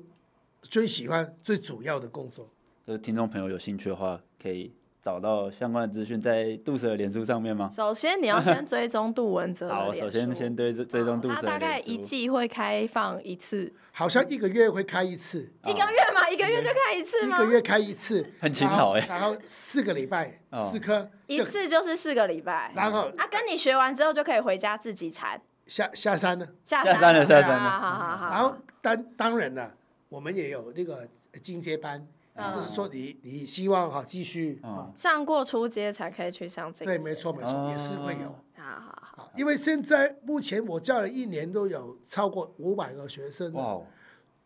[0.61, 2.49] 最喜欢、最主要的工作。
[2.85, 7.69] 就是听众朋友有兴趣的话，可以找到相关的资讯在杜 Sir 的脸书上面吗？
[7.71, 9.69] 首先，你要先追踪杜文泽。
[9.69, 11.29] 好，首先先追追踪杜。
[11.29, 15.51] 他大概一季会开放一次，好像一个月会开一次。
[15.65, 17.37] 一个月嘛，一个月就开一次吗？
[17.37, 19.05] 一个月开一次，很勤劳哎。
[19.07, 20.39] 然后四个礼拜，
[20.71, 22.71] 四颗，一次就是四个礼拜。
[22.75, 25.41] 然后啊，跟你学完之后就可以回家自己禅。
[25.67, 27.69] 下下山了，下山了，下山了。
[27.69, 28.29] 好好好。
[28.29, 29.75] 然后当当然了，
[30.09, 31.07] 我们也有那个
[31.41, 32.05] 进阶班，
[32.53, 34.61] 就是说你你希望哈继续
[34.95, 36.91] 上过初阶才可以去上这个。
[36.91, 38.35] 对，没错没错，也是会有。
[38.57, 39.31] 好好好。
[39.35, 43.53] 因为现在目前我教了一年都有超过五百个学生，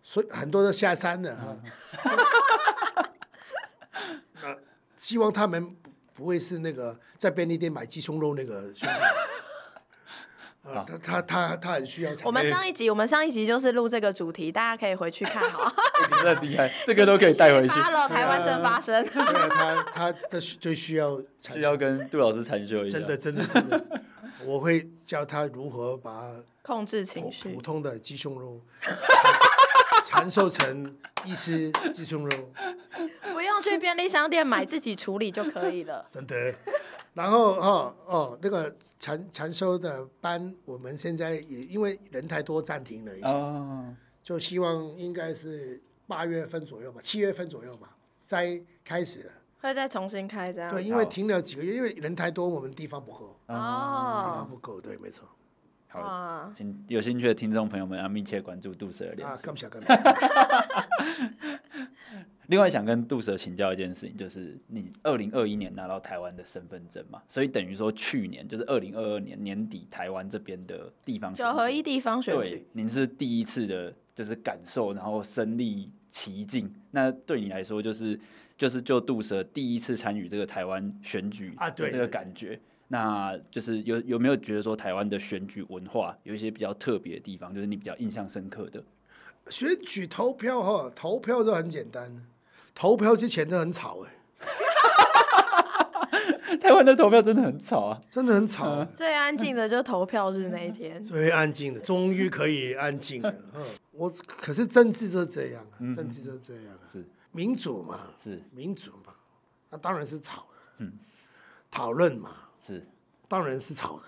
[0.03, 1.57] 所以很多都下山了哈。
[4.95, 5.75] 希望他们
[6.13, 8.95] 不会是那个在便利店买鸡胸肉那个兄弟。
[10.73, 12.11] 他他他他很需要。
[12.23, 15.71] 我们上一集，我们上一集就是录这个主题，大家可以回去看哈。
[16.09, 17.73] 真的厉害，这个都可以带回去。
[17.73, 19.05] Hello，台湾正发生。
[19.05, 22.97] 对啊，他他这最需要需要跟杜老师禅修一下。
[22.97, 23.85] 真的真的真的，
[24.43, 26.31] 我会教他如何把
[26.63, 28.59] 控制情绪，普通的鸡胸肉
[30.03, 30.95] 传授成
[31.25, 32.51] 一丝鸡胸肉，
[33.33, 36.05] 不用去便利商店买，自己处理就可以了。
[36.09, 36.53] 真的。
[37.15, 47.95] 然后哦哦，那个禅禅修的班，我们现在也因为人太多暂停了一下，哦、就希望应该是八月份左右吧，七月份左右吧，
[48.25, 49.31] 再开始了。
[49.61, 50.69] 会再重新开这样？
[50.69, 53.39] 对，因为停了几个月，因为人太多，我们地方不够。
[53.47, 55.27] 哦，地方不够，对，没错。
[55.87, 59.25] 好，请有兴趣的听众朋友们要密切关注杜的脸。
[59.25, 59.87] 啊，干不干不
[62.47, 76.73] 另外想跟杜 Sir 请教一件事情，就是你二零二一年拿到台湾的身份证嘛，所以等于说去年就是二零二二年年底台湾这边的地方九合一地方选举，对，您是第一次的，就是感受，然后身历其境。
[76.91, 78.19] 那对你来说，就是
[78.57, 81.91] 就是就杜舍第一次参与这个台湾选举啊，对。
[81.91, 88.83] 这个感觉，那就是有有没有觉得说台湾的选举文化有一些比较特别的地方，就是你比较印象深刻的？
[89.49, 92.11] 选举投票哈，投票就很简单，
[92.75, 94.11] 投票之前都很吵哎。
[96.61, 98.69] 台湾的投票真的很吵啊，真的很吵。
[98.69, 103.33] 嗯、最安静的就投票日那一天，最安静的，终于可以安静了。
[103.91, 109.13] 我可是政治就是这样啊，嗯、政治就是这样、啊，是民主嘛，是民主嘛，
[109.69, 110.47] 那当然是吵的。
[110.79, 110.93] 嗯，
[111.69, 112.31] 讨论嘛，
[112.65, 112.83] 是
[113.27, 114.03] 当然是吵的。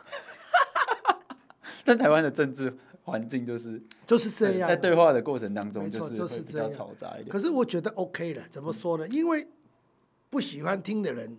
[1.86, 2.76] 但台湾的政治
[3.08, 7.30] 环境就是就是这样，在对话的过程当中，就是这样嘈杂一点。
[7.30, 9.08] 可是我觉得 OK 了，怎么说呢？
[9.08, 9.48] 因为
[10.30, 11.38] 不喜欢听的人。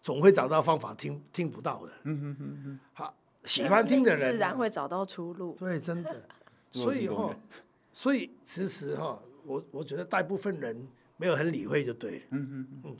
[0.00, 2.80] 总会找到方法听听不到的，嗯哼哼哼。
[2.94, 5.56] 好，喜欢听的人自然会找到出路。
[5.58, 6.24] 对，真的。
[6.72, 7.36] 所以哈，
[7.92, 10.86] 所以其实哈，我我觉得大部分人
[11.16, 12.24] 没有很理会就对了。
[12.30, 12.96] 嗯哼嗯。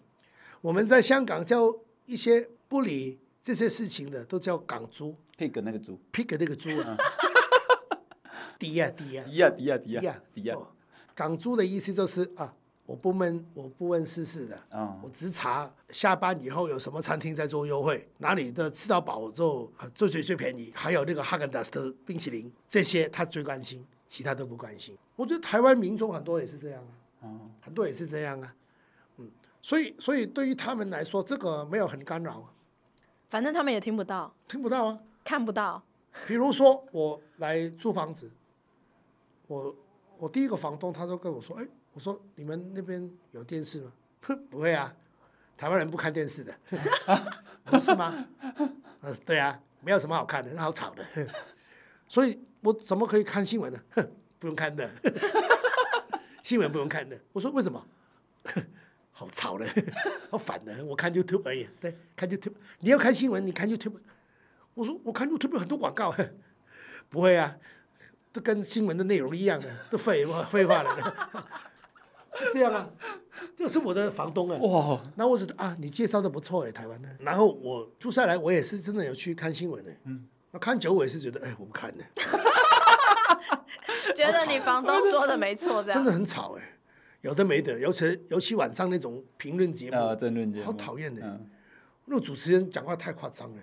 [0.61, 1.72] 我们在香港叫
[2.05, 5.14] 一些不理这些事情的都叫港猪。
[5.38, 5.99] pig 那个猪。
[6.12, 6.96] pig 那个猪啊。
[8.59, 9.24] 低呀低呀。
[9.24, 10.56] 低呀低呀低呀低呀。
[11.14, 12.54] 港珠的意思就是啊。
[12.88, 24.96] 我不问，我不问世事的，哦、我只查下班以后有什么餐厅在做优惠，哪里的吃到饱就最最最便宜，还有那个哈根达斯的冰淇淋，这些他最关心，其他都不关心。
[25.16, 26.82] 我觉得台湾民众很多也是这样
[27.20, 28.54] 啊，哦、很多也是这样啊，
[29.18, 29.30] 嗯，
[29.61, 32.42] 所以所以对于他们来说，这个没有很干扰，
[33.28, 35.82] 反正他们也听不到，听不到啊，看不到。
[36.26, 38.32] 比如说我来租房子，
[39.49, 39.76] 我
[40.18, 41.66] 我第一个房东他就跟我说，哎。
[41.94, 43.92] 我说你们那边有电视吗？
[44.51, 44.94] 不会啊，
[45.57, 46.55] 台湾人不看电视的，
[47.82, 48.24] 是吗？
[49.01, 51.05] 呃，对啊，没有什么好看的，好吵的，
[52.07, 53.80] 所以我怎么可以看新闻呢？
[53.96, 54.88] 哼，不用看的，
[56.44, 57.18] 新闻不用看的。
[57.32, 57.84] 我说为什么？
[59.11, 59.66] 好吵的，
[60.30, 61.68] 好烦的，我看 YouTube 而已。
[61.80, 63.99] 对，看 YouTube，你要看新闻，你看 YouTube。
[64.74, 66.14] 我说我看 YouTube 很多广告，
[67.09, 67.59] 不会啊，
[68.39, 70.97] 都跟新闻的内容一样的，都废话 废话了。
[72.36, 72.89] 是 这样啊，
[73.57, 74.57] 这是我的房东啊。
[74.59, 77.09] 哇，那我觉得啊，你介绍的不错哎，台湾的。
[77.18, 79.91] 然后我住下来，我也是真的有去看新闻的。
[80.05, 82.05] 嗯，那看久我也是觉得，哎，我不看了。
[84.14, 85.99] 觉得你房东说的没错，这样。
[85.99, 86.78] 真的很吵哎，
[87.22, 91.41] 有的没的，尤其尤其晚上那种评论节目啊，争论节目，好讨厌的。
[92.05, 93.62] 那主持人讲话太夸张了，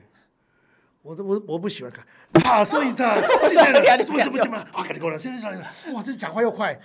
[1.05, 2.03] 我都我我不喜欢看。
[2.43, 3.15] 啊，所以他
[3.47, 4.63] 现在 了，什么什么怎么了？
[4.73, 5.67] 啊，赶紧过来，现在上来了。
[5.93, 6.77] 哇，这讲话又快。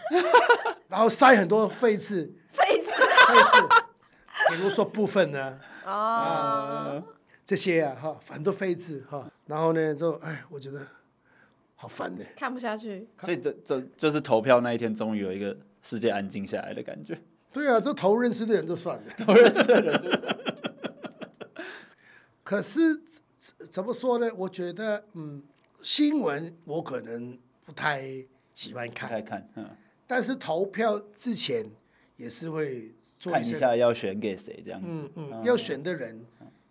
[0.88, 3.68] 然后塞很多废字，废字，废字，
[4.50, 7.02] 比如说部分呢，哦、啊，
[7.46, 10.86] 这些啊，哈，很多废字哈，然后呢，就哎，我觉得
[11.76, 13.08] 好烦呢，看不下去。
[13.22, 17.18] 所以这这就是投票那一天，终于有一个世界安静下来的感觉。
[17.52, 20.38] 对啊，这投认识的人就算了，投认识的人就算了。
[22.44, 23.00] 可是
[23.70, 24.30] 怎么说呢？
[24.36, 25.42] 我觉得，嗯，
[25.82, 28.04] 新闻我可能不太
[28.52, 29.70] 喜欢看，不太看，嗯。
[30.06, 31.64] 但是投票之前
[32.16, 34.86] 也是会做一下要选给谁这样子。
[34.90, 36.22] 嗯嗯，要选的人，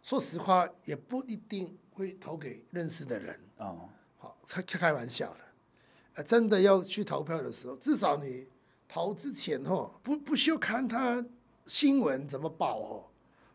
[0.03, 3.39] 说实话也不一定会投给认识的人。
[3.57, 6.23] 哦，好，开开玩笑的。
[6.23, 8.45] 真的要去投票的时候，至少你
[8.87, 11.25] 投之前哦，不不需要看他
[11.65, 13.05] 新闻怎么报哦，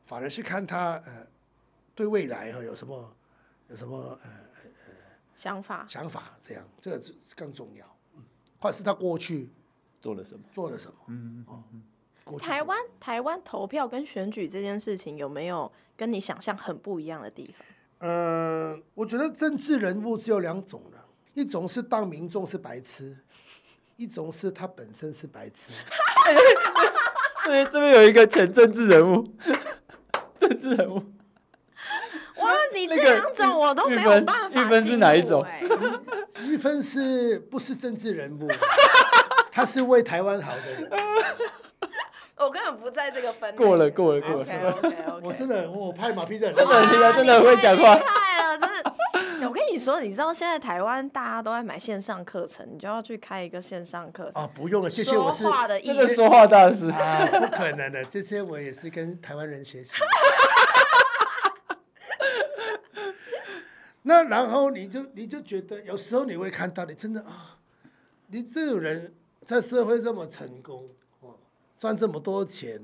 [0.07, 1.27] 反而是看他呃
[1.95, 3.15] 对未来哈有什么
[3.69, 4.31] 有什么呃
[4.65, 4.93] 呃
[5.35, 7.03] 想法想法这样，这个
[7.37, 7.85] 更重要。
[8.17, 8.23] 嗯，
[8.59, 9.51] 或者是他过去。
[10.01, 10.41] 做了什么？
[10.53, 10.95] 做了什么？
[11.09, 11.47] 嗯
[12.27, 17.67] 哦，台湾台湾投票跟选举这件事情有没有跟你想象很不一样的地方？
[18.07, 23.17] 呃，我觉得政治人物只有两种了，一种是当民众是白痴，
[23.97, 25.73] 一种是他本身是白痴。
[27.47, 29.27] 对，这边有一个前政治人物，
[30.39, 31.03] 政治人物。
[32.45, 34.61] 哇，你这两种我都没有办法。
[34.61, 35.45] 玉芬是哪一种？
[36.45, 38.49] 玉芬是不是政治人物？
[39.51, 40.91] 他是为台湾好的人，
[42.37, 43.55] 我根本不在这个分。
[43.55, 45.21] 过了，过了，过了。
[45.23, 47.95] 我真的，我拍马屁真的，真的，真的会讲话。
[47.95, 48.95] 厉害了，真的。
[49.49, 54.43] 我跟你说，你知道现在台湾大家都在买线上课程，你就要去开一个线上课程。
[54.43, 55.17] 啊，不用了，这些。
[55.17, 55.45] 我是
[55.85, 59.93] 这个说话大师啊，不可能的，这些我也是跟台湾人学习。
[64.05, 67.59] 那然后你就你就觉得，有时候你会看到，你真的啊，
[68.29, 69.13] 你这种人。
[69.47, 70.89] 在社会这么成功，
[71.21, 71.37] 哦，
[71.77, 72.81] 赚这么多钱，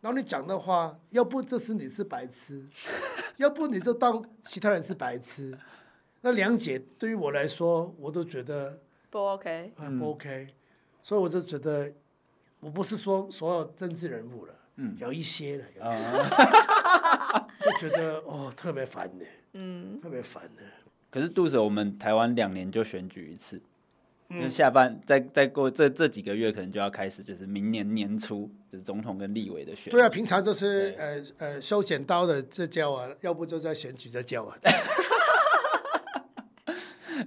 [0.00, 2.64] 然后你讲的话，要不就是你是白痴，
[3.36, 5.58] 要不你就当其他人是白痴，
[6.20, 10.54] 那梁姐对于我来说，我都觉得不 OK，不 OK，
[11.02, 11.92] 所以我就觉得
[12.60, 16.06] 我不是说所有政治人物了，嗯，有一些了，有一些。
[17.60, 20.62] 就觉得哦特别烦的，嗯，特别烦的。
[21.10, 23.62] 可是杜 Sir，我们台湾两年就选举一次，
[24.28, 29.90] 嗯、就是下半再再过这这几个月，可能就要开始，就是明年年初就是总统跟立委的选举。
[29.92, 34.56] 对啊，平常就是呃呃收剪刀的这叫啊，要不就在选举在叫啊。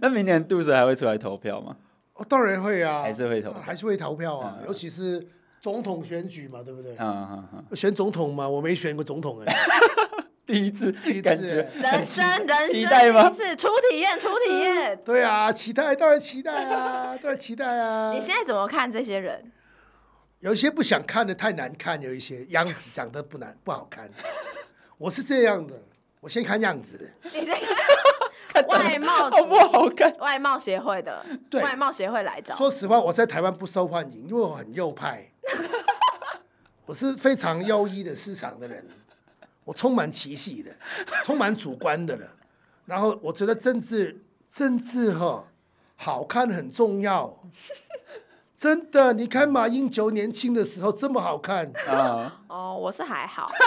[0.01, 1.77] 那明年杜 Sir 还会出来投票吗？
[2.15, 5.25] 哦，当然会啊，还是会投，还是会投票啊，嗯、尤其是
[5.61, 6.93] 总统选举嘛，对不对？
[6.97, 9.55] 嗯嗯嗯，选总统嘛，我没选过总统哎。
[10.47, 12.85] 第一次，第一次，人生人生第一
[13.35, 14.97] 次初体验，初体验。
[15.03, 18.13] 对啊，期待，当然期待啊， 当然期待啊。
[18.13, 19.51] 你现在怎么看这些人？
[20.39, 24.09] 有一些不想看的太难看，有一些样子长得不难不好看。
[24.97, 25.83] 我是这样的，
[26.21, 27.13] 我先看样子。
[27.23, 27.53] 你先
[28.47, 30.15] 看 外貌好不好看？
[30.19, 32.55] 外貌协会的，对，外貌协会来找。
[32.55, 35.29] 说实话，我在台湾不受欢迎，因为我很右派。
[36.85, 38.87] 我是非常优异的市场的人。
[39.67, 40.71] 我充满歧视的，
[41.25, 42.25] 充满主观的了。
[42.85, 45.43] 然后我觉得政治政治哈
[45.97, 47.43] 好看很重要，
[48.55, 49.11] 真的。
[49.11, 52.43] 你看马英九年轻的时候这么好看啊？
[52.47, 53.51] 哦，我是还好。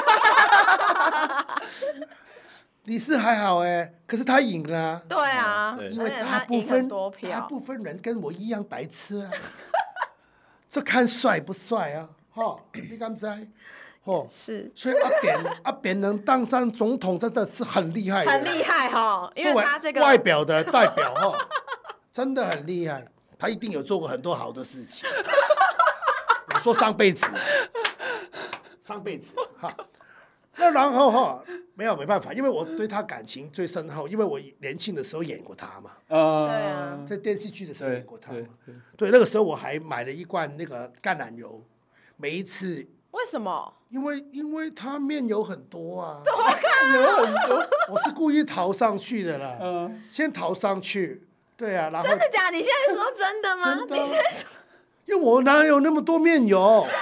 [2.85, 5.03] 你是还好哎，可是他赢了。
[5.07, 6.89] 对啊，因为大部分
[7.31, 9.31] 大部分人跟我一样白痴啊。
[10.71, 12.09] 这看帅不帅啊？
[12.33, 13.47] 哈，你敢猜？
[14.11, 21.39] 哦，是，所以阿扁 阿扁能当上总统，真的是很厉害，很厉害哈，因为他这个外表的代表哈，
[22.11, 23.07] 真的很厉害，
[23.39, 25.09] 他一定有做过很多好的事情。
[26.53, 27.25] 我说上辈子，
[28.83, 29.73] 上辈子哈，
[30.57, 31.45] 那然后哈，
[31.75, 38.49] 没有没办法，因为我对他感情最深厚，因为我年轻的时候演过他嘛，啊，对啊，在电视剧的时候演过他嘛，
[38.97, 41.63] 对，那个时候我还买了一罐那个橄榄油，
[42.17, 42.85] 每一次。
[43.13, 43.75] 为什么？
[43.89, 47.67] 因为因为他面有很多啊，多看有很多。
[47.89, 52.57] 我是故意逃上去的啦，嗯，先逃上去，对啊，然后真的假的？
[52.57, 53.75] 你现在说真的吗？
[53.75, 53.97] 真的，
[55.07, 56.87] 因为我哪有那么多面油？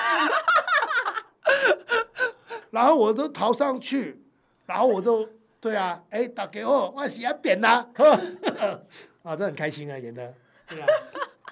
[2.70, 4.22] 然后我都逃上去，
[4.66, 5.28] 然后我就
[5.60, 7.86] 对啊，哎，打给我，我洗要扁呐，
[9.22, 10.32] 啊， 这很开心啊，演的，
[10.68, 10.86] 对啊，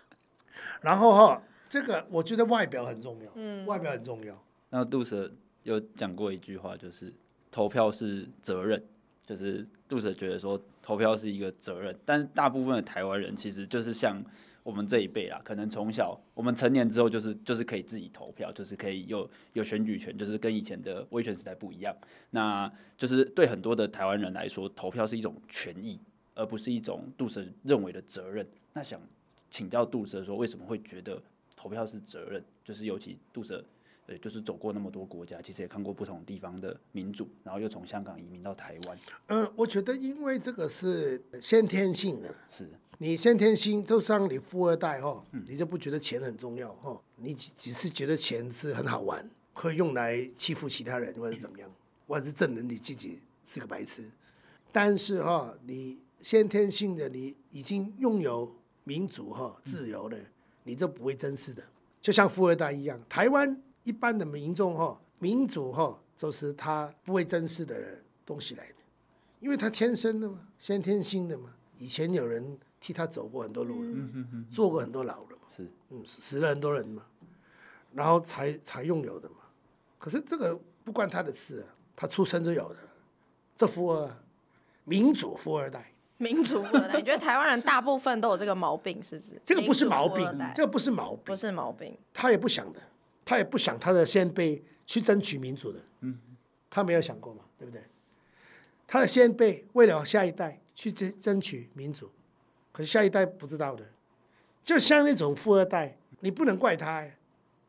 [0.80, 4.34] 然后哈，这个我觉得外表很重要，嗯，外表很重要。
[4.76, 7.10] 那杜 Sir 有讲过一句话，就是
[7.50, 8.84] 投票是责任，
[9.24, 14.22] 就是杜 Sir 觉得说投票是一个责任，但是大部分的台湾人其实就是像
[14.62, 21.96] 我们这一辈啦，可能从小我们成年之后就是就是可以自己投票，就是可以有有选举权，就是跟以前的威权时代不一样。
[22.32, 25.98] 那就是对很多的台湾人来说，投票是一种权益，
[26.34, 28.46] 而不是一种杜 Sir 认为的责任。
[28.74, 29.00] 那想
[29.50, 31.22] 请教杜 Sir 说，为什么会觉得
[31.56, 32.44] 投票是责任？
[32.62, 33.64] 就是尤其杜 Sir。
[34.06, 38.98] 对，就是走过那么多国家，其实也看过不同地方的民主，然后又从香港移民到台湾。
[39.26, 51.68] 嗯，我觉得因为这个是先天性的，是你先天性，就像你富二代哦，你就不觉得钱很重要哦，你只只是觉得钱是很好玩，可以用来欺负其他人，或者怎么样，
[52.06, 54.04] 或者是证明你自己是个白痴。
[54.70, 58.54] 但是哈，你先天性的你已经拥有
[58.84, 60.16] 民主哈自由的，
[60.62, 61.64] 你就不会珍视的，
[62.00, 63.60] 就像富二代一样，台湾。
[63.86, 68.74] 一般的民众哈，民主哈，就是他不会珍视的人东西来的，
[69.38, 71.50] 因为他天生的嘛，先天性的嘛。
[71.78, 73.88] 以前有人替他走过很多路了，
[74.50, 77.04] 坐过很多牢了嘛，是，嗯，死了很多人嘛，
[77.92, 79.36] 然后才才拥有的嘛。
[79.98, 82.76] 可是这个不关他的事啊，他出生就有的，
[83.54, 84.10] 这富二
[84.84, 89.40] 民主富二代，民主富二代，你觉得台湾人大部分都有这个毛病是不是？
[89.44, 90.26] 这个不是毛病，
[90.56, 92.80] 这个不是毛病，不是毛病，他也不想的。
[93.26, 96.16] 他也不想他的先辈去争取民主的，嗯，
[96.70, 97.82] 他没有想过嘛，对不对？
[98.86, 102.08] 他的先辈为了下一代去争争取民主，
[102.70, 103.84] 可是下一代不知道的，
[104.62, 107.04] 就像那种富二代，你不能怪他，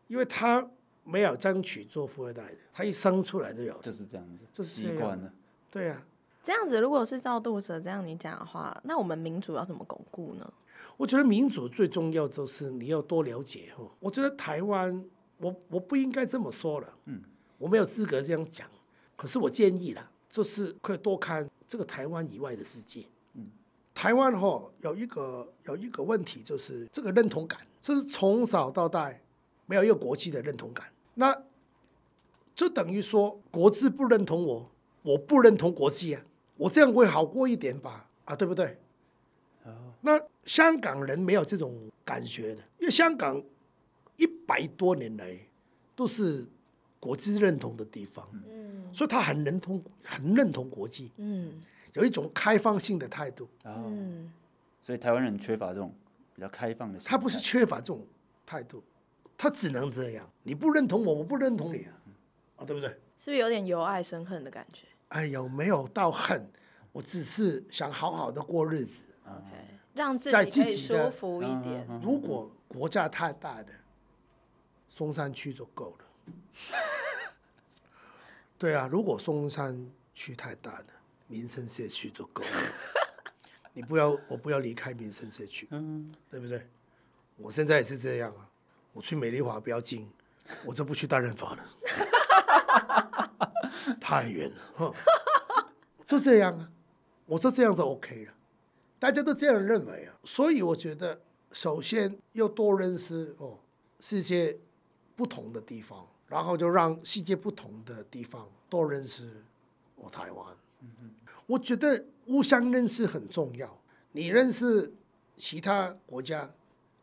[0.08, 0.70] 因为他
[1.04, 5.34] 没有争取做富二代的，他一生出来就有，就是这样子，就是习惯了，
[5.72, 6.06] 对呀、啊。
[6.44, 10.54] 这样子，如果是照杜 Sir 这样你讲的话，那我们民主要怎么巩固呢？
[10.98, 13.90] 我觉得民主最重要就是你要多了解哦。
[14.00, 15.04] 我觉得台湾。
[15.40, 17.22] 我我不应该这么说了，嗯，
[17.58, 18.68] 我没有资格这样讲，
[19.16, 23.48] 可是我建议啦，就是可以多看这个台湾以外的世界，嗯，
[23.94, 29.14] 台湾哈有一个有一个问题就是这个认同感，就是从小到大
[29.68, 31.44] 没有一个国际的认同感，那
[32.56, 34.72] 就等于说国际不认同我，
[35.04, 36.24] 我不认同国际啊，
[36.56, 38.10] 我这样会好过一点吧？
[38.26, 38.80] 啊，对不对？
[40.02, 43.44] 那香港人没有这种感觉的，因为香港。
[44.18, 45.36] 一百多年来
[45.96, 46.46] 都是
[47.00, 51.62] 国际认同的地方，嗯，所以他很认同，很认同国际，嗯，
[51.94, 54.32] 有一种开放性的态度，嗯，
[54.84, 55.94] 所以台湾人缺乏这种
[56.36, 58.06] 比较开放的，他不是缺乏这种
[58.46, 58.84] 态度，
[59.38, 61.94] 他只能这样，你不认同我，我不认同你啊，
[62.58, 62.90] 啊，对不对？
[63.20, 64.88] 是不是有点由爱生恨的感觉？
[65.10, 66.50] 哎，有没有到恨？
[66.94, 69.56] 我只是想好好的过日子，OK，
[69.94, 71.88] 让自己可以舒服一点。
[72.04, 73.72] 如果国家太大的，
[74.98, 76.06] 松山区就够了。
[78.58, 80.86] 对啊，如果松山区太大了，
[81.28, 82.50] 民生社区就够了。
[83.74, 85.68] 你不要，我不要离开民生社区，
[86.32, 86.68] 对不对？
[87.36, 88.50] 我现在也是这样啊。
[88.94, 90.10] 我去美丽华不要近，
[90.66, 91.64] 我就不去大润发了，
[94.02, 94.96] 太远了。
[96.08, 96.72] 就这样啊，
[97.28, 98.34] 我说这样就 OK 了，
[98.98, 100.18] 大家都这样认为啊。
[100.24, 101.22] 所以我觉得，
[101.52, 103.60] 首先要多认识哦，
[104.00, 104.58] 世界
[105.18, 106.08] 不同的地方。
[106.30, 109.44] 然后就让世界不同的地方都认识
[109.96, 110.56] 我台湾。
[110.82, 111.12] 嗯
[111.46, 113.80] 我觉得互相认识很重要。
[114.12, 114.94] 你认识
[115.38, 116.52] 其他国家，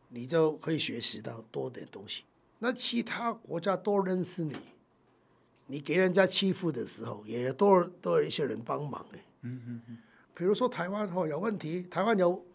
[0.09, 2.23] 你就可以学习到多点东西。
[2.59, 4.55] 那其他国家多认识你，
[5.65, 9.25] 你给人家欺负的时候，也多多有一些人帮忙哎。
[10.35, 12.45] 比如说台湾哦有问题，台湾有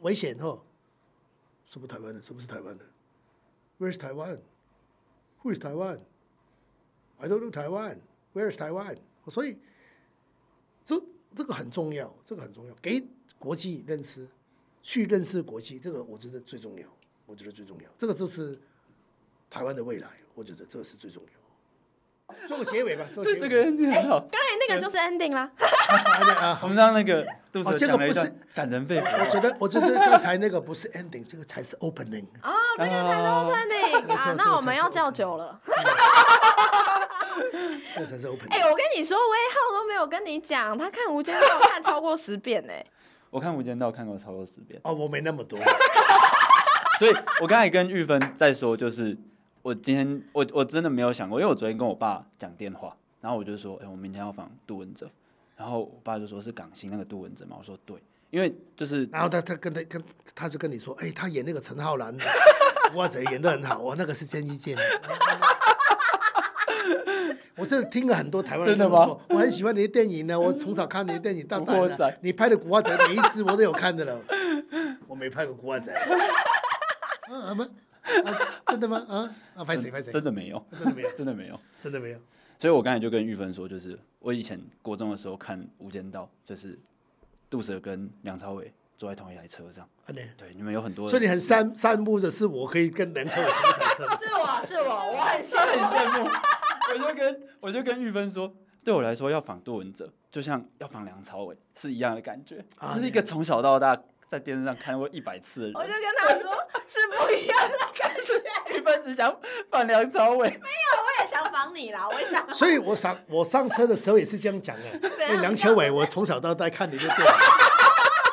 [0.00, 0.62] 危险哦，
[1.68, 2.22] 是不是台湾的？
[2.22, 2.86] 是不是台湾的
[3.78, 4.40] ？Where is 台湾
[5.42, 6.00] ？Who is Taiwan?
[7.18, 7.98] I don't know Taiwan.
[8.34, 8.96] Where is Taiwan?
[9.28, 9.58] 所以
[10.84, 11.02] 这
[11.36, 13.02] 这个很重要，这个很重要，给
[13.38, 14.28] 国际认识，
[14.82, 16.86] 去认识国际，这个我觉得最重要。
[17.26, 18.58] 我觉得最重要，这个就是
[19.50, 20.08] 台湾的未来。
[20.34, 21.28] 我觉得这个是最重要。
[22.46, 23.40] 做个结尾吧， 做个结尾。
[23.40, 24.20] 这个 ending 很好。
[24.20, 25.50] 刚才那个就是 ending 啦。
[26.62, 29.24] 我们让那个杜 Sir 这个不是感人肺腑。
[29.24, 32.26] 我觉得，我觉得刚才那个不是 ending，这个才是 opening。
[32.42, 34.34] 哦，这个才是 opening 啊！
[34.36, 35.60] 那我们要叫酒了。
[37.94, 38.50] 这才是 opening。
[38.50, 42.72] 哎，我跟你说，威浩都没有跟你讲，他看《无间道》 看超过十遍呢。
[43.30, 44.80] 我看《无间道》看过超过十遍。
[44.84, 45.58] 哦，我没那么多。
[46.98, 49.16] 所以我刚才跟玉芬在说，就是。
[49.60, 55.10] 我今天我我真的没有想过，因为我昨天跟我爸讲电话，然后我就说，哎、欸，我明天要访杜文泽，
[55.56, 60.02] 然后我爸就说是港星那个杜文泽嘛，我说对，因为就是，然后他他跟他跟
[60.34, 62.24] 他就跟你说，哎、欸，他演那个陈浩南的
[62.90, 64.76] 古惑仔演得很好，我那个是郑伊健。
[67.56, 71.74] 我真的听了很多台湾人跟我说，我很喜欢你的电影呢，我从小看你的电影到大，
[72.20, 74.20] 你拍的古惑仔每一支我都有看的了，
[75.06, 75.92] 我没拍过古惑仔。
[75.92, 77.70] 啊什
[78.24, 79.04] 啊、真的吗？
[79.06, 79.64] 啊啊！
[79.64, 80.10] 拍谁拍谁？
[80.10, 82.18] 真的没有，真的没有，真的没有，真的没有。
[82.58, 86.78] 所以我刚才就跟玉芬说，就是我以前国中的时候看《无间道》，就是
[87.50, 89.88] 杜哲跟梁朝伟坐在同一台车上。
[90.04, 91.08] 啊、对，你们有很多。
[91.08, 94.04] 所以你很羡羡慕的是我可以跟梁朝伟同一台车。
[94.22, 96.28] 是我是我，我很羡很羡慕。
[96.90, 98.52] 我就跟我就跟玉芬说，
[98.84, 103.98] 对我来说要仿杜文泽，就像要仿梁朝伟是一样的感觉，啊、就是一个从小到大。
[104.28, 106.52] 在电视上看过一百次的人，我就跟他说
[106.86, 108.76] 是不一样的感觉。
[108.76, 109.34] 玉芬只想
[109.70, 112.46] 访梁朝伟，没有，我也想仿你啦，我也想。
[112.52, 115.08] 所以我上我上车的时候也是这样讲的。
[115.28, 117.24] 因为梁朝伟，我从小到大看你的电影，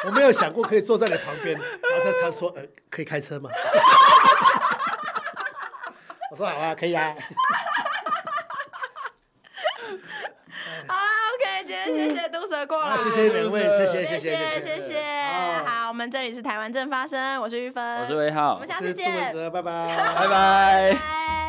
[0.05, 1.57] 我没有想过可以坐在你旁边。
[1.57, 1.65] 然
[1.97, 3.49] 后他他说呃可以开车吗？
[6.31, 7.13] 我说好啊，可以啊。
[11.85, 15.03] 谢谢杜 Sir 过来，谢谢两位，谢谢谢谢谢谢。
[15.65, 19.11] 好，我们这里是台湾正发生，我是玉芬，我是威浩，我们下次见，
[19.51, 21.44] 拜拜，拜拜。